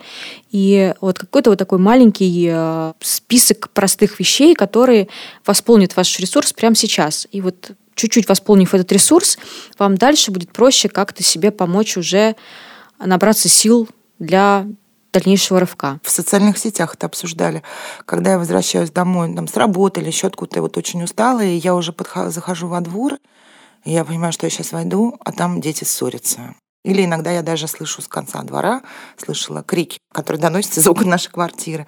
[0.53, 5.09] И вот какой-то вот такой маленький а, список простых вещей, которые
[5.45, 7.29] восполнят ваш ресурс прямо сейчас.
[7.31, 9.39] И вот чуть-чуть восполнив этот ресурс,
[9.79, 12.37] вам дальше будет проще как-то себе помочь уже
[12.99, 14.67] набраться сил для
[15.13, 16.01] дальнейшего рывка.
[16.03, 17.63] В социальных сетях это обсуждали.
[18.05, 21.75] Когда я возвращаюсь домой там, с работы или еще откуда-то вот очень устала, и я
[21.75, 23.19] уже подхожу, захожу во двор,
[23.85, 26.55] и я понимаю, что я сейчас войду, а там дети ссорятся.
[26.85, 28.83] Или иногда я даже слышу с конца двора,
[29.17, 31.87] слышала крики, которые доносятся из окон нашей квартиры.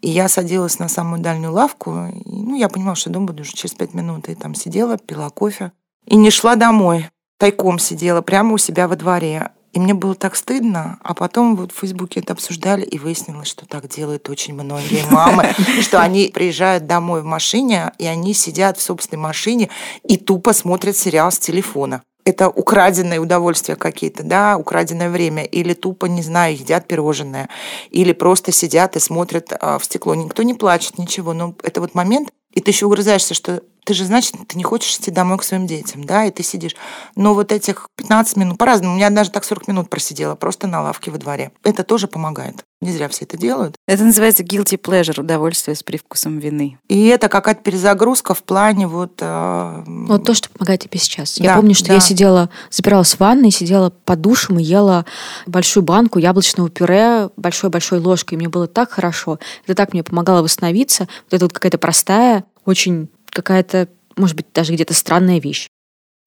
[0.00, 3.52] И я садилась на самую дальнюю лавку, и, ну, я понимала, что дом буду уже
[3.52, 5.72] через пять минут, и там сидела, пила кофе.
[6.06, 9.50] И не шла домой, тайком сидела прямо у себя во дворе.
[9.72, 13.66] И мне было так стыдно, а потом вот в Фейсбуке это обсуждали, и выяснилось, что
[13.66, 18.82] так делают очень многие мамы, что они приезжают домой в машине, и они сидят в
[18.82, 19.68] собственной машине
[20.04, 26.06] и тупо смотрят сериал с телефона это украденное удовольствие какие-то, да, украденное время, или тупо,
[26.06, 27.48] не знаю, едят пирожное,
[27.90, 30.14] или просто сидят и смотрят а, в стекло.
[30.14, 34.04] Никто не плачет, ничего, но это вот момент, и ты еще угрызаешься, что ты же,
[34.04, 36.76] значит, ты не хочешь идти домой к своим детям, да, и ты сидишь.
[37.16, 40.82] Но вот этих 15 минут, по-разному, у меня даже так 40 минут просидела, просто на
[40.82, 41.52] лавке во дворе.
[41.64, 42.66] Это тоже помогает.
[42.80, 43.76] Не зря все это делают.
[43.88, 46.78] Это называется guilty pleasure, удовольствие с привкусом вины.
[46.88, 49.14] И это какая-то перезагрузка в плане вот...
[49.20, 49.82] Э...
[49.86, 51.38] Вот то, что помогает тебе сейчас.
[51.38, 51.94] Да, я помню, что да.
[51.94, 55.06] я сидела, запиралась в ванной, сидела под душем и ела
[55.46, 58.34] большую банку яблочного пюре большой-большой ложкой.
[58.34, 59.40] И мне было так хорошо.
[59.64, 61.08] Это так мне помогало восстановиться.
[61.24, 65.66] Вот это вот какая-то простая, очень какая-то, может быть, даже где-то странная вещь.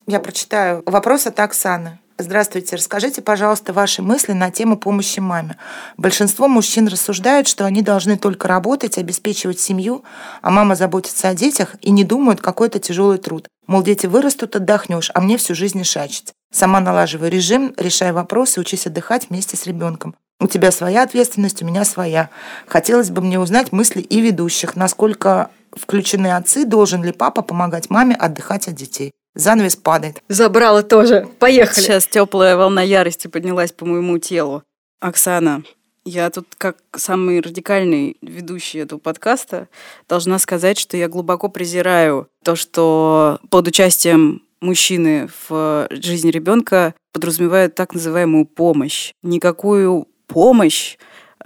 [0.07, 1.99] Я прочитаю вопрос от Оксаны.
[2.17, 2.75] Здравствуйте.
[2.75, 5.57] Расскажите, пожалуйста, ваши мысли на тему помощи маме.
[5.97, 10.03] Большинство мужчин рассуждают, что они должны только работать, обеспечивать семью,
[10.41, 13.47] а мама заботится о детях и не думают, какой это тяжелый труд.
[13.67, 16.33] Мол, дети вырастут, отдохнешь, а мне всю жизнь шачить.
[16.51, 20.15] Сама налаживай режим, решай вопросы, учись отдыхать вместе с ребенком.
[20.39, 22.29] У тебя своя ответственность, у меня своя.
[22.67, 28.15] Хотелось бы мне узнать мысли и ведущих, насколько включены отцы, должен ли папа помогать маме
[28.15, 29.11] отдыхать от детей.
[29.33, 30.21] Занавес падает.
[30.27, 31.27] Забрала тоже.
[31.39, 31.83] Поехали.
[31.83, 34.63] Сейчас теплая волна ярости поднялась по моему телу.
[34.99, 35.63] Оксана,
[36.03, 39.67] я тут как самый радикальный ведущий этого подкаста
[40.09, 47.75] должна сказать, что я глубоко презираю то, что под участием мужчины в жизни ребенка подразумевают
[47.75, 49.13] так называемую помощь.
[49.23, 50.97] Никакую помощь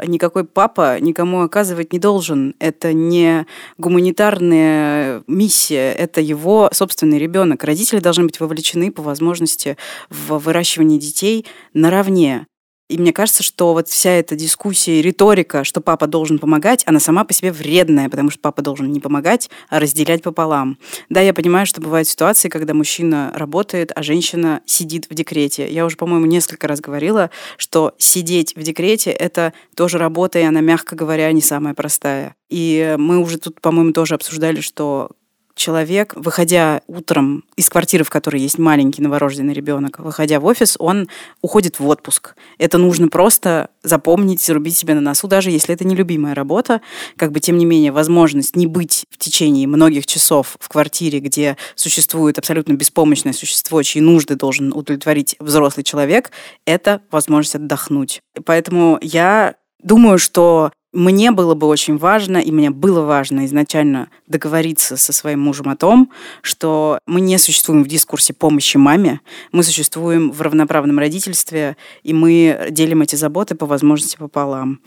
[0.05, 2.55] никакой папа никому оказывать не должен.
[2.59, 3.45] Это не
[3.77, 7.63] гуманитарная миссия, это его собственный ребенок.
[7.63, 9.77] Родители должны быть вовлечены по возможности
[10.09, 12.47] в выращивание детей наравне.
[12.87, 16.99] И мне кажется, что вот вся эта дискуссия и риторика, что папа должен помогать, она
[16.99, 20.77] сама по себе вредная, потому что папа должен не помогать, а разделять пополам.
[21.09, 25.67] Да, я понимаю, что бывают ситуации, когда мужчина работает, а женщина сидит в декрете.
[25.67, 30.61] Я уже, по-моему, несколько раз говорила, что сидеть в декрете— это тоже работа, и она,
[30.61, 32.35] мягко говоря, не самая простая.
[32.49, 35.09] И мы уже тут, по-моему, тоже обсуждали, что
[35.55, 41.07] человек, выходя утром из квартиры, в которой есть маленький новорожденный ребенок, выходя в офис, он
[41.41, 42.35] уходит в отпуск.
[42.57, 46.81] Это нужно просто запомнить, зарубить себе на носу, даже если это не любимая работа.
[47.15, 51.57] Как бы, тем не менее, возможность не быть в течение многих часов в квартире, где
[51.75, 56.31] существует абсолютно беспомощное существо, чьи нужды должен удовлетворить взрослый человек,
[56.65, 58.21] это возможность отдохнуть.
[58.45, 64.97] Поэтому я думаю, что мне было бы очень важно, и мне было важно изначально договориться
[64.97, 66.09] со своим мужем о том,
[66.41, 69.19] что мы не существуем в дискурсе помощи маме,
[69.51, 74.79] мы существуем в равноправном родительстве, и мы делим эти заботы по возможности пополам.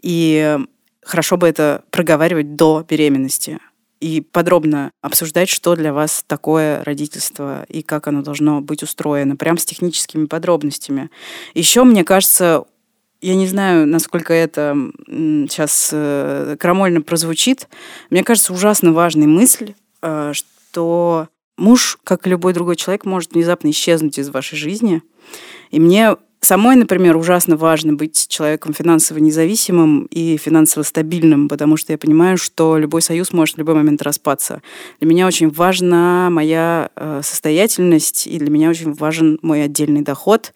[0.00, 0.56] И
[1.02, 3.58] хорошо бы это проговаривать до беременности
[4.00, 9.58] и подробно обсуждать, что для вас такое родительство и как оно должно быть устроено, прям
[9.58, 11.10] с техническими подробностями.
[11.54, 12.64] Еще, мне кажется,
[13.20, 14.76] я не знаю, насколько это
[15.06, 17.68] сейчас э, крамольно прозвучит.
[18.10, 23.70] Мне кажется, ужасно важной мысль, э, что муж, как и любой другой человек, может внезапно
[23.70, 25.02] исчезнуть из вашей жизни.
[25.70, 31.92] И мне Самой, например, ужасно важно быть человеком финансово независимым и финансово стабильным, потому что
[31.92, 34.62] я понимаю, что любой союз может в любой момент распаться.
[35.00, 40.52] Для меня очень важна моя э, состоятельность, и для меня очень важен мой отдельный доход.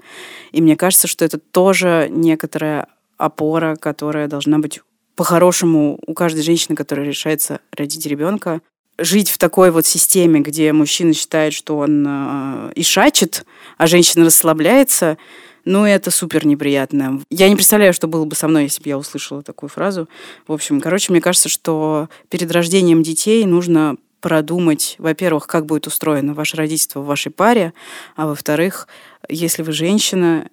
[0.53, 4.83] И мне кажется, что это тоже некоторая опора, которая должна быть
[5.17, 8.61] по-хорошему у каждой женщины, которая решается родить ребенка,
[8.97, 13.45] жить в такой вот системе, где мужчина считает, что он э, ишачит,
[13.77, 15.19] а женщина расслабляется–
[15.65, 17.21] Ну, это супер неприятно.
[17.31, 20.09] Я не представляю, что было бы со мной, если бы я услышала такую фразу.
[20.47, 26.35] В общем, короче, мне кажется, что перед рождением детей нужно продумать, во-первых, как будет устроено
[26.35, 27.73] ваше родительство в вашей паре,
[28.17, 28.87] а во-вторых,
[29.29, 30.49] если вы женщина,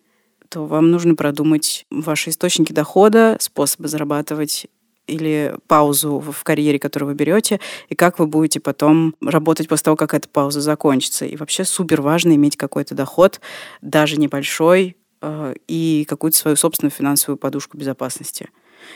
[0.49, 4.67] то вам нужно продумать ваши источники дохода, способы зарабатывать
[5.07, 7.59] или паузу в карьере, которую вы берете,
[7.89, 11.25] и как вы будете потом работать после того, как эта пауза закончится.
[11.25, 13.39] И вообще супер важно иметь какой-то доход,
[13.81, 14.97] даже небольшой,
[15.68, 18.49] и какую-то свою собственную финансовую подушку безопасности.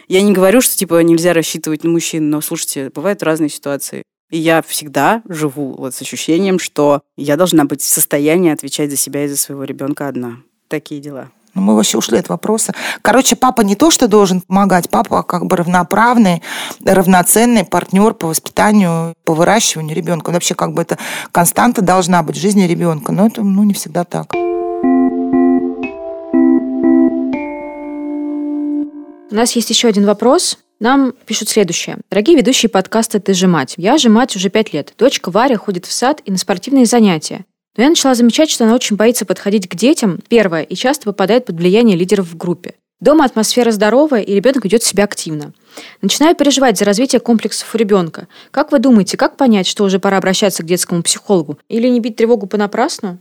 [0.08, 4.04] Я не говорю, что типа нельзя рассчитывать на мужчин, но слушайте, бывают разные ситуации.
[4.30, 8.96] И я всегда живу вот с ощущением, что я должна быть в состоянии отвечать за
[8.96, 10.38] себя и за своего ребенка одна.
[10.70, 11.32] Такие дела.
[11.54, 12.74] Ну, мы вообще ушли от вопроса.
[13.02, 16.42] Короче, папа не то, что должен помогать, папа как бы равноправный,
[16.86, 20.30] равноценный партнер по воспитанию, по выращиванию ребенка.
[20.30, 20.98] Вообще как бы это
[21.34, 24.34] константа должна быть в жизни ребенка, но это ну, не всегда так.
[29.32, 30.58] У нас есть еще один вопрос.
[30.82, 32.00] Нам пишут следующее.
[32.10, 33.76] Дорогие ведущие подкаста «Ты же мать».
[33.78, 34.94] Я же мать уже пять лет.
[34.98, 37.46] Дочка Варя ходит в сад и на спортивные занятия.
[37.78, 41.46] Но я начала замечать, что она очень боится подходить к детям, первое, и часто попадает
[41.46, 42.76] под влияние лидеров в группе.
[43.00, 45.54] Дома атмосфера здоровая, и ребенок ведет себя активно.
[46.02, 48.28] Начинаю переживать за развитие комплексов у ребенка.
[48.52, 51.58] Как вы думаете, как понять, что уже пора обращаться к детскому психологу?
[51.70, 53.18] Или не бить тревогу понапрасну?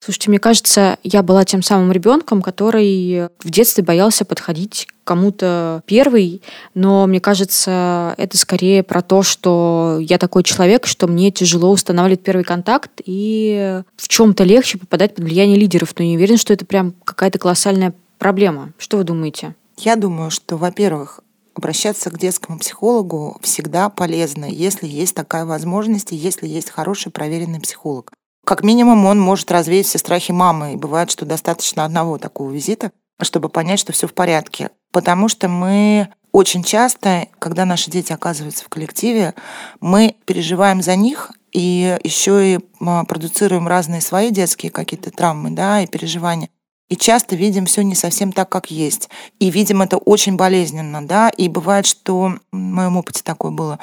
[0.00, 5.82] Слушайте, мне кажется, я была тем самым ребенком, который в детстве боялся подходить к кому-то
[5.86, 6.40] первый,
[6.74, 12.22] но мне кажется, это скорее про то, что я такой человек, что мне тяжело устанавливать
[12.22, 16.64] первый контакт и в чем-то легче попадать под влияние лидеров, но не уверен, что это
[16.64, 18.72] прям какая-то колоссальная проблема.
[18.78, 19.56] Что вы думаете?
[19.78, 21.20] Я думаю, что, во-первых,
[21.54, 27.60] обращаться к детскому психологу всегда полезно, если есть такая возможность и если есть хороший проверенный
[27.60, 28.12] психолог
[28.48, 30.72] как минимум он может развеять все страхи мамы.
[30.72, 34.70] И бывает, что достаточно одного такого визита, чтобы понять, что все в порядке.
[34.90, 39.34] Потому что мы очень часто, когда наши дети оказываются в коллективе,
[39.82, 45.86] мы переживаем за них и еще и продуцируем разные свои детские какие-то травмы, да, и
[45.86, 46.48] переживания.
[46.88, 49.10] И часто видим все не совсем так, как есть.
[49.38, 51.28] И видим это очень болезненно, да.
[51.28, 53.78] И бывает, что в моем опыте такое было,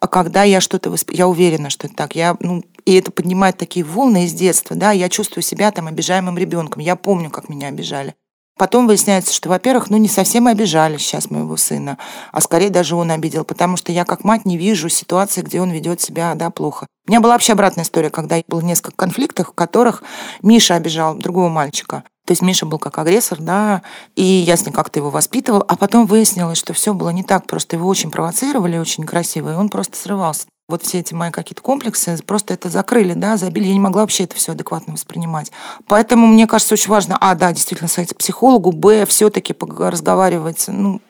[0.00, 1.10] а когда я что-то восп...
[1.10, 4.92] я уверена, что это так, я, ну, и это поднимает такие волны из детства, да,
[4.92, 8.14] я чувствую себя там обижаемым ребенком, я помню, как меня обижали.
[8.56, 11.98] Потом выясняется, что, во-первых, ну не совсем обижали сейчас моего сына,
[12.32, 15.70] а скорее даже он обидел, потому что я как мать не вижу ситуации, где он
[15.70, 16.86] ведет себя да, плохо.
[17.06, 20.02] У меня была вообще обратная история, когда было несколько конфликтов, в которых
[20.40, 22.04] Миша обижал другого мальчика.
[22.26, 23.82] То есть Миша был как агрессор, да,
[24.16, 27.46] и я с ним как-то его воспитывал, а потом выяснилось, что все было не так,
[27.46, 30.46] просто его очень провоцировали, очень красиво, и он просто срывался.
[30.68, 33.68] Вот все эти мои какие-то комплексы просто это закрыли, да, забили.
[33.68, 35.50] Я не могла вообще это все адекватно воспринимать.
[35.86, 41.00] Поэтому мне кажется очень важно, а, да, действительно, сходить к психологу, б, все-таки разговаривать, ну,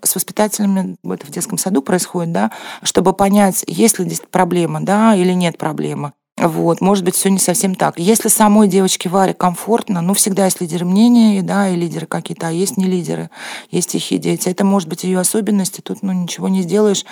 [0.00, 2.52] с воспитателями, это в детском саду происходит, да,
[2.84, 6.12] чтобы понять, есть ли здесь проблема, да, или нет проблемы.
[6.40, 7.98] Вот, может быть, все не совсем так.
[7.98, 12.50] Если самой девочке Варе комфортно, ну, всегда есть лидеры мнения, да, и лидеры какие-то, а
[12.50, 13.30] есть не лидеры,
[13.70, 14.48] есть тихие дети.
[14.48, 17.04] Это может быть ее особенности, тут, ну, ничего не сделаешь.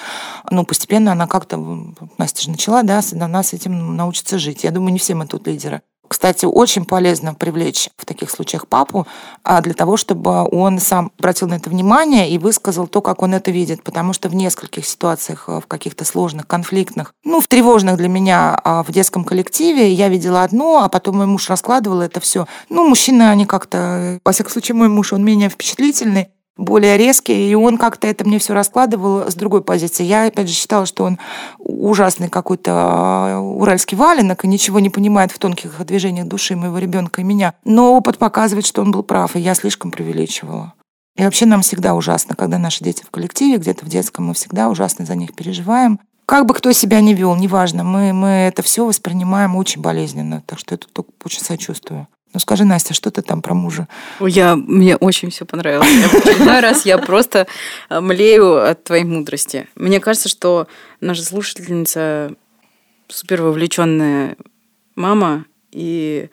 [0.50, 1.56] Ну, постепенно она как-то,
[2.18, 4.64] Настя же начала, да, она с этим научится жить.
[4.64, 5.82] Я думаю, не все мы тут лидеры.
[6.08, 9.06] Кстати, очень полезно привлечь в таких случаях папу
[9.42, 13.34] а, для того, чтобы он сам обратил на это внимание и высказал то, как он
[13.34, 13.82] это видит.
[13.82, 18.58] Потому что в нескольких ситуациях, э, в каких-то сложных, конфликтных, ну, в тревожных для меня
[18.62, 22.46] а, в детском коллективе я видела одно, а потом мой муж раскладывал это все.
[22.68, 24.20] Ну, мужчины, они как-то...
[24.24, 28.38] Во всяком случае, мой муж, он менее впечатлительный более резкий, и он как-то это мне
[28.38, 30.04] все раскладывал с другой позиции.
[30.04, 31.18] Я, опять же, считала, что он
[31.58, 37.20] ужасный какой-то а, уральский валенок и ничего не понимает в тонких движениях души моего ребенка
[37.20, 37.54] и меня.
[37.64, 40.74] Но опыт показывает, что он был прав, и я слишком преувеличивала.
[41.16, 44.68] И вообще нам всегда ужасно, когда наши дети в коллективе, где-то в детском, мы всегда
[44.68, 45.98] ужасно за них переживаем.
[46.26, 50.42] Как бы кто себя не вел, неважно, мы, мы это все воспринимаем очень болезненно.
[50.44, 52.08] Так что это только очень сочувствую.
[52.36, 53.88] Ну скажи, Настя, что ты там про мужа?
[54.20, 55.88] Я, мне очень все понравилось.
[55.88, 57.46] В очередной раз я просто
[57.88, 59.68] э, млею от твоей мудрости.
[59.74, 60.68] Мне кажется, что
[61.00, 62.34] наша слушательница
[63.08, 64.36] супер вовлеченная
[64.96, 66.28] мама, и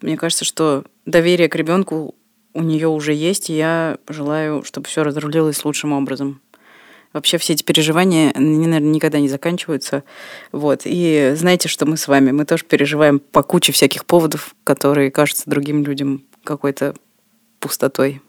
[0.00, 2.14] мне кажется, что доверие к ребенку
[2.54, 6.40] у нее уже есть, и я желаю, чтобы все разрулилось лучшим образом.
[7.18, 10.04] Вообще все эти переживания, они, наверное, никогда не заканчиваются.
[10.52, 10.82] Вот.
[10.84, 12.30] И знаете, что мы с вами?
[12.30, 16.94] Мы тоже переживаем по куче всяких поводов, которые кажутся другим людям какой-то
[17.58, 18.22] пустотой.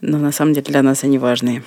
[0.00, 1.62] Но на самом деле для нас они важные.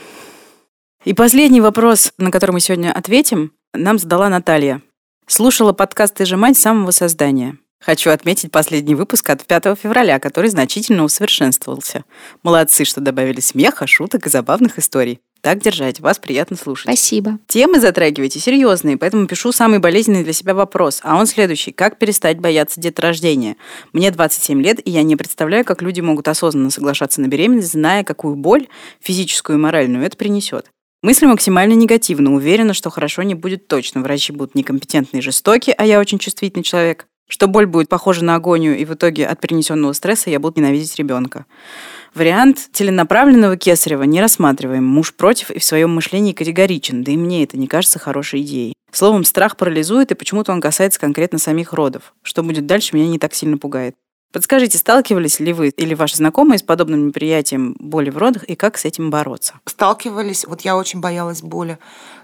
[1.05, 4.81] И последний вопрос, на который мы сегодня ответим, нам задала Наталья.
[5.27, 7.59] Слушала подкаст «Ты же мать» с самого создания.
[7.79, 12.03] Хочу отметить последний выпуск от 5 февраля, который значительно усовершенствовался.
[12.41, 15.19] Молодцы, что добавили смеха, шуток и забавных историй.
[15.43, 16.85] Так держать, вас приятно слушать.
[16.85, 17.37] Спасибо.
[17.47, 21.01] Темы затрагиваете серьезные, поэтому пишу самый болезненный для себя вопрос.
[21.03, 21.73] А он следующий.
[21.73, 23.57] Как перестать бояться деторождения?
[23.91, 28.05] Мне 27 лет, и я не представляю, как люди могут осознанно соглашаться на беременность, зная,
[28.05, 28.69] какую боль,
[29.01, 30.67] физическую и моральную, это принесет.
[31.01, 32.33] Мысли максимально негативно.
[32.33, 33.99] Уверена, что хорошо не будет точно.
[33.99, 37.05] Врачи будут некомпетентны и жестоки, а я очень чувствительный человек.
[37.27, 40.95] Что боль будет похожа на агонию, и в итоге от перенесенного стресса я буду ненавидеть
[40.97, 41.45] ребенка.
[42.15, 44.85] Вариант целенаправленного кесарева не рассматриваем.
[44.85, 48.73] Муж против и в своем мышлении категоричен, да и мне это не кажется хорошей идеей.
[48.91, 52.13] Словом, страх парализует, и почему-то он касается конкретно самих родов.
[52.21, 53.95] Что будет дальше, меня не так сильно пугает.
[54.31, 58.77] Подскажите, сталкивались ли вы или ваши знакомые с подобным неприятием боли в родах и как
[58.77, 59.59] с этим бороться?
[59.65, 60.45] Сталкивались.
[60.45, 61.79] Вот я очень боялась боли.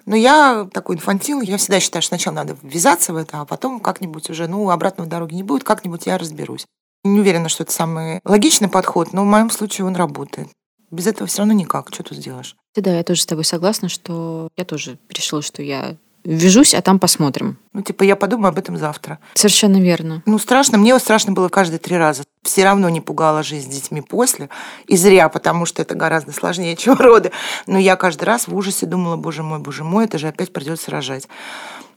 [0.05, 3.79] Но я такой инфантил, я всегда считаю, что сначала надо ввязаться в это, а потом
[3.79, 6.65] как-нибудь уже, ну, обратной дороги не будет, как-нибудь я разберусь.
[7.13, 10.47] Не уверена, что это самый логичный подход, но в моем случае он работает.
[10.91, 11.93] Без этого все равно никак.
[11.93, 12.55] Что тут сделаешь?
[12.75, 16.99] Да, я тоже с тобой согласна, что я тоже решила, что я ввяжусь, а там
[16.99, 17.57] посмотрим.
[17.73, 19.19] Ну, типа, я подумаю об этом завтра.
[19.33, 20.21] Совершенно верно.
[20.25, 20.77] Ну, страшно.
[20.77, 22.23] Мне страшно было каждые три раза.
[22.43, 24.49] Все равно не пугала жизнь с детьми после.
[24.87, 27.31] И зря, потому что это гораздо сложнее, чем роды.
[27.67, 30.91] Но я каждый раз в ужасе думала, боже мой, боже мой, это же опять придется
[30.91, 31.27] рожать.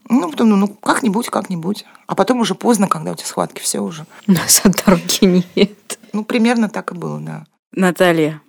[0.09, 1.85] Ну, потом, ну, ну, как-нибудь, как-нибудь.
[2.07, 4.05] А потом уже поздно, когда у тебя схватки, все уже.
[4.27, 5.99] У нас от дороги нет.
[6.11, 7.45] Ну, примерно так и было, да.
[7.71, 8.41] Наталья,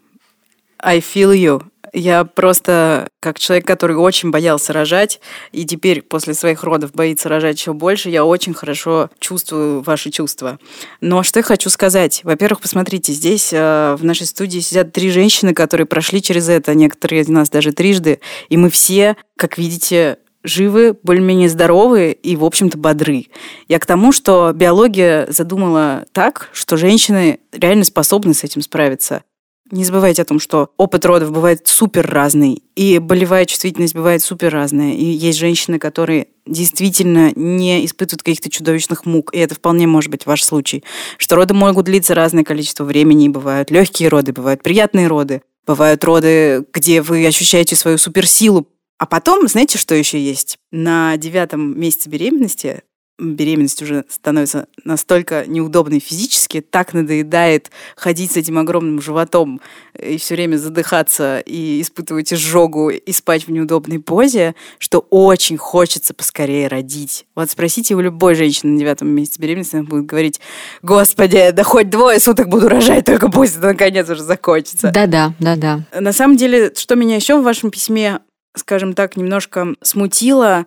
[0.78, 1.62] I feel you.
[1.94, 5.20] Я просто, как человек, который очень боялся рожать,
[5.52, 10.58] и теперь после своих родов боится рожать еще больше, я очень хорошо чувствую ваши чувства.
[11.00, 12.22] Но что я хочу сказать?
[12.24, 17.22] Во-первых, посмотрите, здесь э, в нашей студии сидят три женщины, которые прошли через это, некоторые
[17.22, 22.78] из нас даже трижды, и мы все, как видите, живы, более-менее здоровы и, в общем-то,
[22.78, 23.26] бодры.
[23.66, 29.22] Я к тому, что биология задумала так, что женщины реально способны с этим справиться.
[29.70, 34.52] Не забывайте о том, что опыт родов бывает супер разный, и болевая чувствительность бывает супер
[34.52, 34.92] разная.
[34.92, 40.26] И есть женщины, которые действительно не испытывают каких-то чудовищных мук, и это вполне может быть
[40.26, 40.84] ваш случай.
[41.16, 46.66] Что роды могут длиться разное количество времени, бывают легкие роды, бывают приятные роды, бывают роды,
[46.72, 48.68] где вы ощущаете свою суперсилу.
[48.98, 50.58] А потом, знаете, что еще есть?
[50.70, 52.82] На девятом месяце беременности
[53.18, 59.60] беременность уже становится настолько неудобной физически, так надоедает ходить с этим огромным животом
[59.96, 66.12] и все время задыхаться и испытывать изжогу и спать в неудобной позе, что очень хочется
[66.12, 67.26] поскорее родить.
[67.36, 70.40] Вот спросите у любой женщины на девятом месяце беременности, она будет говорить,
[70.82, 74.90] господи, да хоть двое суток буду рожать, только пусть это наконец уже закончится.
[74.90, 75.84] Да-да, да-да.
[75.98, 78.20] На самом деле, что меня еще в вашем письме,
[78.54, 80.66] скажем так, немножко смутило,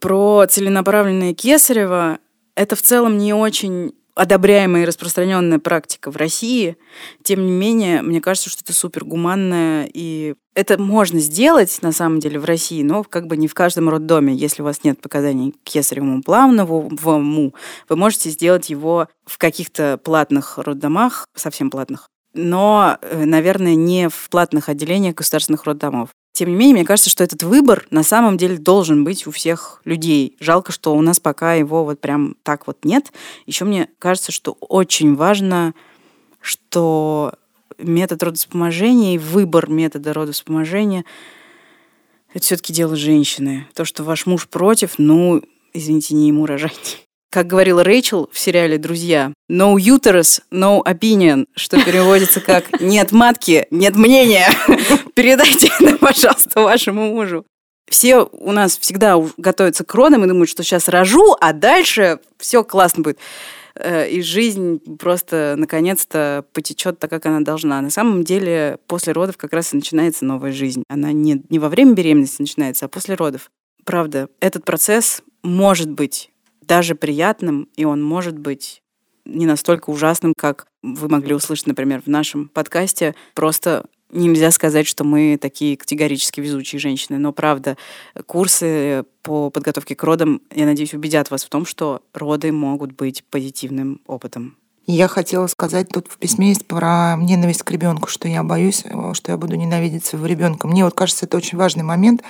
[0.00, 2.18] про целенаправленное кесарево.
[2.54, 6.76] Это в целом не очень одобряемая и распространенная практика в России.
[7.22, 12.20] Тем не менее, мне кажется, что это супер гуманное, и это можно сделать, на самом
[12.20, 14.34] деле, в России, но как бы не в каждом роддоме.
[14.34, 16.90] Если у вас нет показаний к кесаревому плавному,
[17.88, 24.28] вы можете сделать его в каких-то платных роддомах, совсем платных, но, э, наверное, не в
[24.28, 26.10] платных отделениях государственных роддомов.
[26.32, 29.82] Тем не менее, мне кажется, что этот выбор на самом деле должен быть у всех
[29.84, 30.36] людей.
[30.40, 33.12] Жалко, что у нас пока его вот прям так вот нет.
[33.46, 35.74] Еще мне кажется, что очень важно,
[36.40, 37.34] что
[37.78, 41.04] метод родовспоможения и выбор метода родовспоможения
[42.32, 43.66] это все-таки дело женщины.
[43.74, 47.08] То, что ваш муж против, ну, извините, не ему рожать.
[47.30, 53.68] Как говорила Рэйчел в сериале «Друзья», «No uterus, no opinion», что переводится как «нет матки,
[53.70, 54.48] нет мнения».
[55.14, 57.46] Передайте это, пожалуйста, вашему мужу.
[57.88, 62.64] Все у нас всегда готовятся к родам и думают, что сейчас рожу, а дальше все
[62.64, 63.18] классно будет.
[63.76, 67.80] Э, и жизнь просто наконец-то потечет так, как она должна.
[67.80, 70.82] На самом деле после родов как раз и начинается новая жизнь.
[70.88, 73.50] Она не, не во время беременности начинается, а после родов.
[73.84, 76.30] Правда, этот процесс может быть
[76.70, 78.80] даже приятным, и он может быть
[79.24, 83.16] не настолько ужасным, как вы могли услышать, например, в нашем подкасте.
[83.34, 87.18] Просто нельзя сказать, что мы такие категорически везучие женщины.
[87.18, 87.76] Но, правда,
[88.26, 93.24] курсы по подготовке к родам, я надеюсь, убедят вас в том, что роды могут быть
[93.24, 94.56] позитивным опытом.
[94.90, 99.12] Я хотела сказать, тут в письме есть про ненависть к ребенку, что я боюсь, э,
[99.14, 100.66] что я буду ненавидеть своего ребенка.
[100.66, 102.22] Мне вот кажется, это очень важный момент.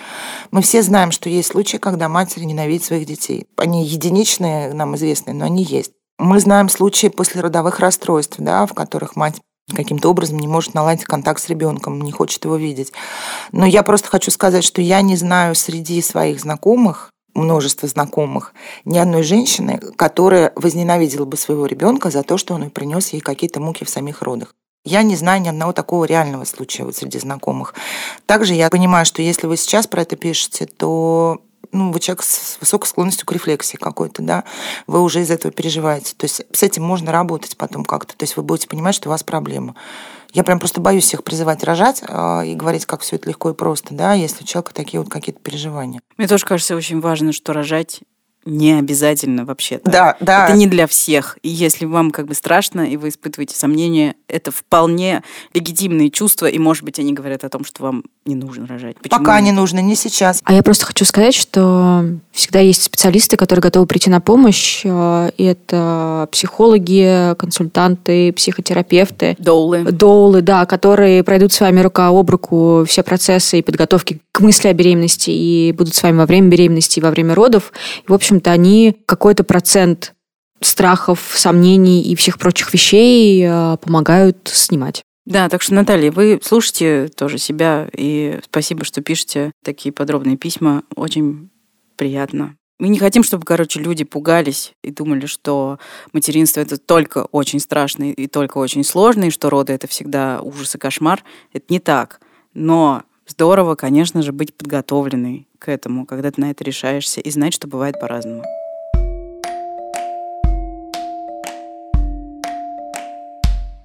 [0.50, 3.46] Мы все знаем, что есть случаи, когда матери ненавидят своих детей.
[3.56, 5.92] Они единичные, нам известные, но они есть.
[6.18, 9.40] Мы знаем случаи после родовых расстройств, да, в которых мать
[9.74, 12.92] каким-то образом не может наладить контакт с ребенком, не хочет его видеть.
[13.52, 18.55] Но я просто хочу сказать, что я не знаю среди своих знакомых множество знакомых,
[18.85, 23.61] ни одной женщины, которая возненавидела бы своего ребенка за то, что он принес ей какие-то
[23.61, 24.55] муки в самих родах.
[24.85, 27.74] Я не знаю ни одного такого реального случая вот среди знакомых.
[28.24, 32.58] Также я понимаю, что если вы сейчас про это пишете, то ну, вы человек с
[32.61, 34.44] высокой склонностью к рефлексии какой-то, да,
[34.86, 36.14] вы уже из этого переживаете.
[36.16, 38.16] То есть с этим можно работать потом как-то.
[38.16, 39.74] То есть вы будете понимать, что у вас проблема.
[40.32, 43.54] Я прям просто боюсь всех призывать рожать э, и говорить, как все это легко и
[43.54, 46.00] просто, да, если у человека такие вот какие-то переживания.
[46.16, 48.00] Мне тоже кажется очень важно, что рожать
[48.45, 49.91] не обязательно вообще-то.
[49.91, 50.47] Да, да.
[50.47, 51.38] Это не для всех.
[51.43, 55.22] И если вам как бы страшно, и вы испытываете сомнения, это вполне
[55.53, 58.97] легитимные чувства, и, может быть, они говорят о том, что вам не нужно рожать.
[58.97, 59.18] Почему?
[59.18, 60.41] Пока не нужно, не сейчас.
[60.45, 64.82] А я просто хочу сказать, что всегда есть специалисты, которые готовы прийти на помощь.
[64.84, 69.36] Э, и это психологи, консультанты, психотерапевты.
[69.38, 69.84] Доулы.
[69.84, 74.68] Доулы, да, которые пройдут с вами рука об руку все процессы и подготовки к мысли
[74.68, 77.72] о беременности, и будут с вами во время беременности и во время родов.
[78.07, 80.14] И, в общем, общем-то, они какой-то процент
[80.61, 85.03] страхов, сомнений и всех прочих вещей э, помогают снимать.
[85.26, 90.85] Да, так что, Наталья, вы слушайте тоже себя, и спасибо, что пишете такие подробные письма.
[90.95, 91.51] Очень
[91.97, 92.57] приятно.
[92.78, 95.78] Мы не хотим, чтобы, короче, люди пугались и думали, что
[96.12, 100.74] материнство это только очень страшно и только очень сложно, и что роды это всегда ужас
[100.74, 101.24] и кошмар.
[101.53, 102.20] Это не так.
[102.55, 107.55] Но здорово, конечно же, быть подготовленной к этому, когда ты на это решаешься, и знать,
[107.55, 108.45] что бывает по-разному.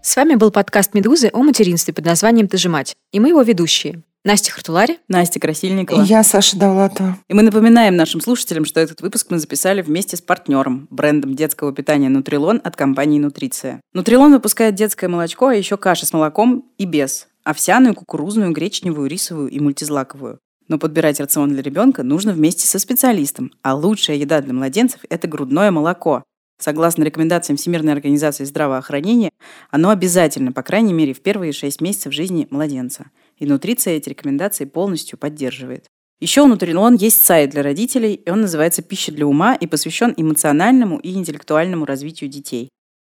[0.02, 2.96] С вами был подкаст «Медузы» о материнстве под названием «Ты же мать».
[3.12, 4.02] И мы его ведущие.
[4.24, 4.98] Настя Хартулари.
[5.08, 6.02] Настя Красильникова.
[6.02, 7.18] И я, Саша Давлатова.
[7.28, 11.74] И мы напоминаем нашим слушателям, что этот выпуск мы записали вместе с партнером, брендом детского
[11.74, 13.82] питания «Нутрилон» от компании «Нутриция».
[13.94, 17.28] «Нутрилон» выпускает детское молочко, а еще каши с молоком и без.
[17.46, 20.40] Овсяную, кукурузную, гречневую, рисовую и мультизлаковую.
[20.68, 25.28] Но подбирать рацион для ребенка нужно вместе со специалистом, а лучшая еда для младенцев– это
[25.28, 26.24] грудное молоко.
[26.60, 29.30] Согласно рекомендациям Всемирной организации здравоохранения,
[29.70, 33.12] оно обязательно, по крайней мере, в первые шесть месяцев жизни младенца.
[33.38, 35.86] И нутриция эти рекомендации полностью поддерживает.
[36.20, 40.16] Еще у Нутрилон есть сайт для родителей, и он называется «Пища для ума» и посвящен
[40.18, 42.70] эмоциональному и интеллектуальному развитию детей.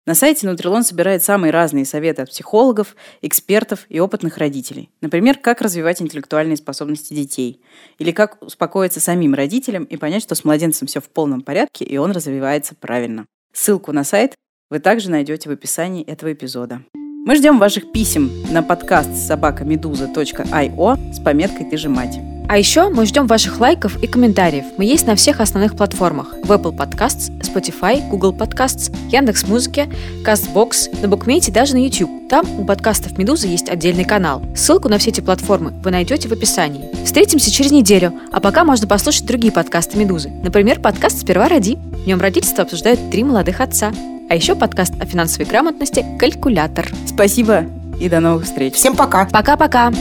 [0.09, 4.88] На сайте Нутрилон собирает самые разные советы от психологов, экспертов и опытных родителей.
[5.02, 7.61] Например, как развивать интеллектуальные способности детей.
[7.98, 11.98] Или как успокоиться самим родителям и понять, что с младенцем все в полном порядке и
[11.98, 13.26] он развивается правильно.
[13.52, 14.34] Ссылку на сайт
[14.70, 16.80] вы также найдете в описании этого эпизода.
[16.94, 22.18] Мы ждем ваших писем на подкаст собакамедуза.io с пометкой «Ты же мать».
[22.49, 24.64] А еще мы ждем ваших лайков и комментариев.
[24.78, 26.34] Мы есть на всех основных платформах.
[26.44, 29.86] В Apple Podcasts, Spotify, Google Podcasts, Яндекс.Музыке,
[30.24, 32.11] CastBox, на Букмейте, даже на YouTube.
[32.30, 34.42] Там у подкастов «Медузы» есть отдельный канал.
[34.57, 36.88] Ссылку на все эти платформы вы найдете в описании.
[37.05, 40.30] Встретимся через неделю, а пока можно послушать другие подкасты «Медузы».
[40.42, 41.76] Например, подкаст «Сперва роди».
[41.76, 43.92] В нем родительство обсуждают три молодых отца.
[44.30, 46.88] А еще подкаст о финансовой грамотности «Калькулятор».
[47.07, 47.66] Спасибо
[48.01, 48.72] и до новых встреч.
[48.74, 49.26] Всем пока.
[49.26, 49.92] Пока-пока.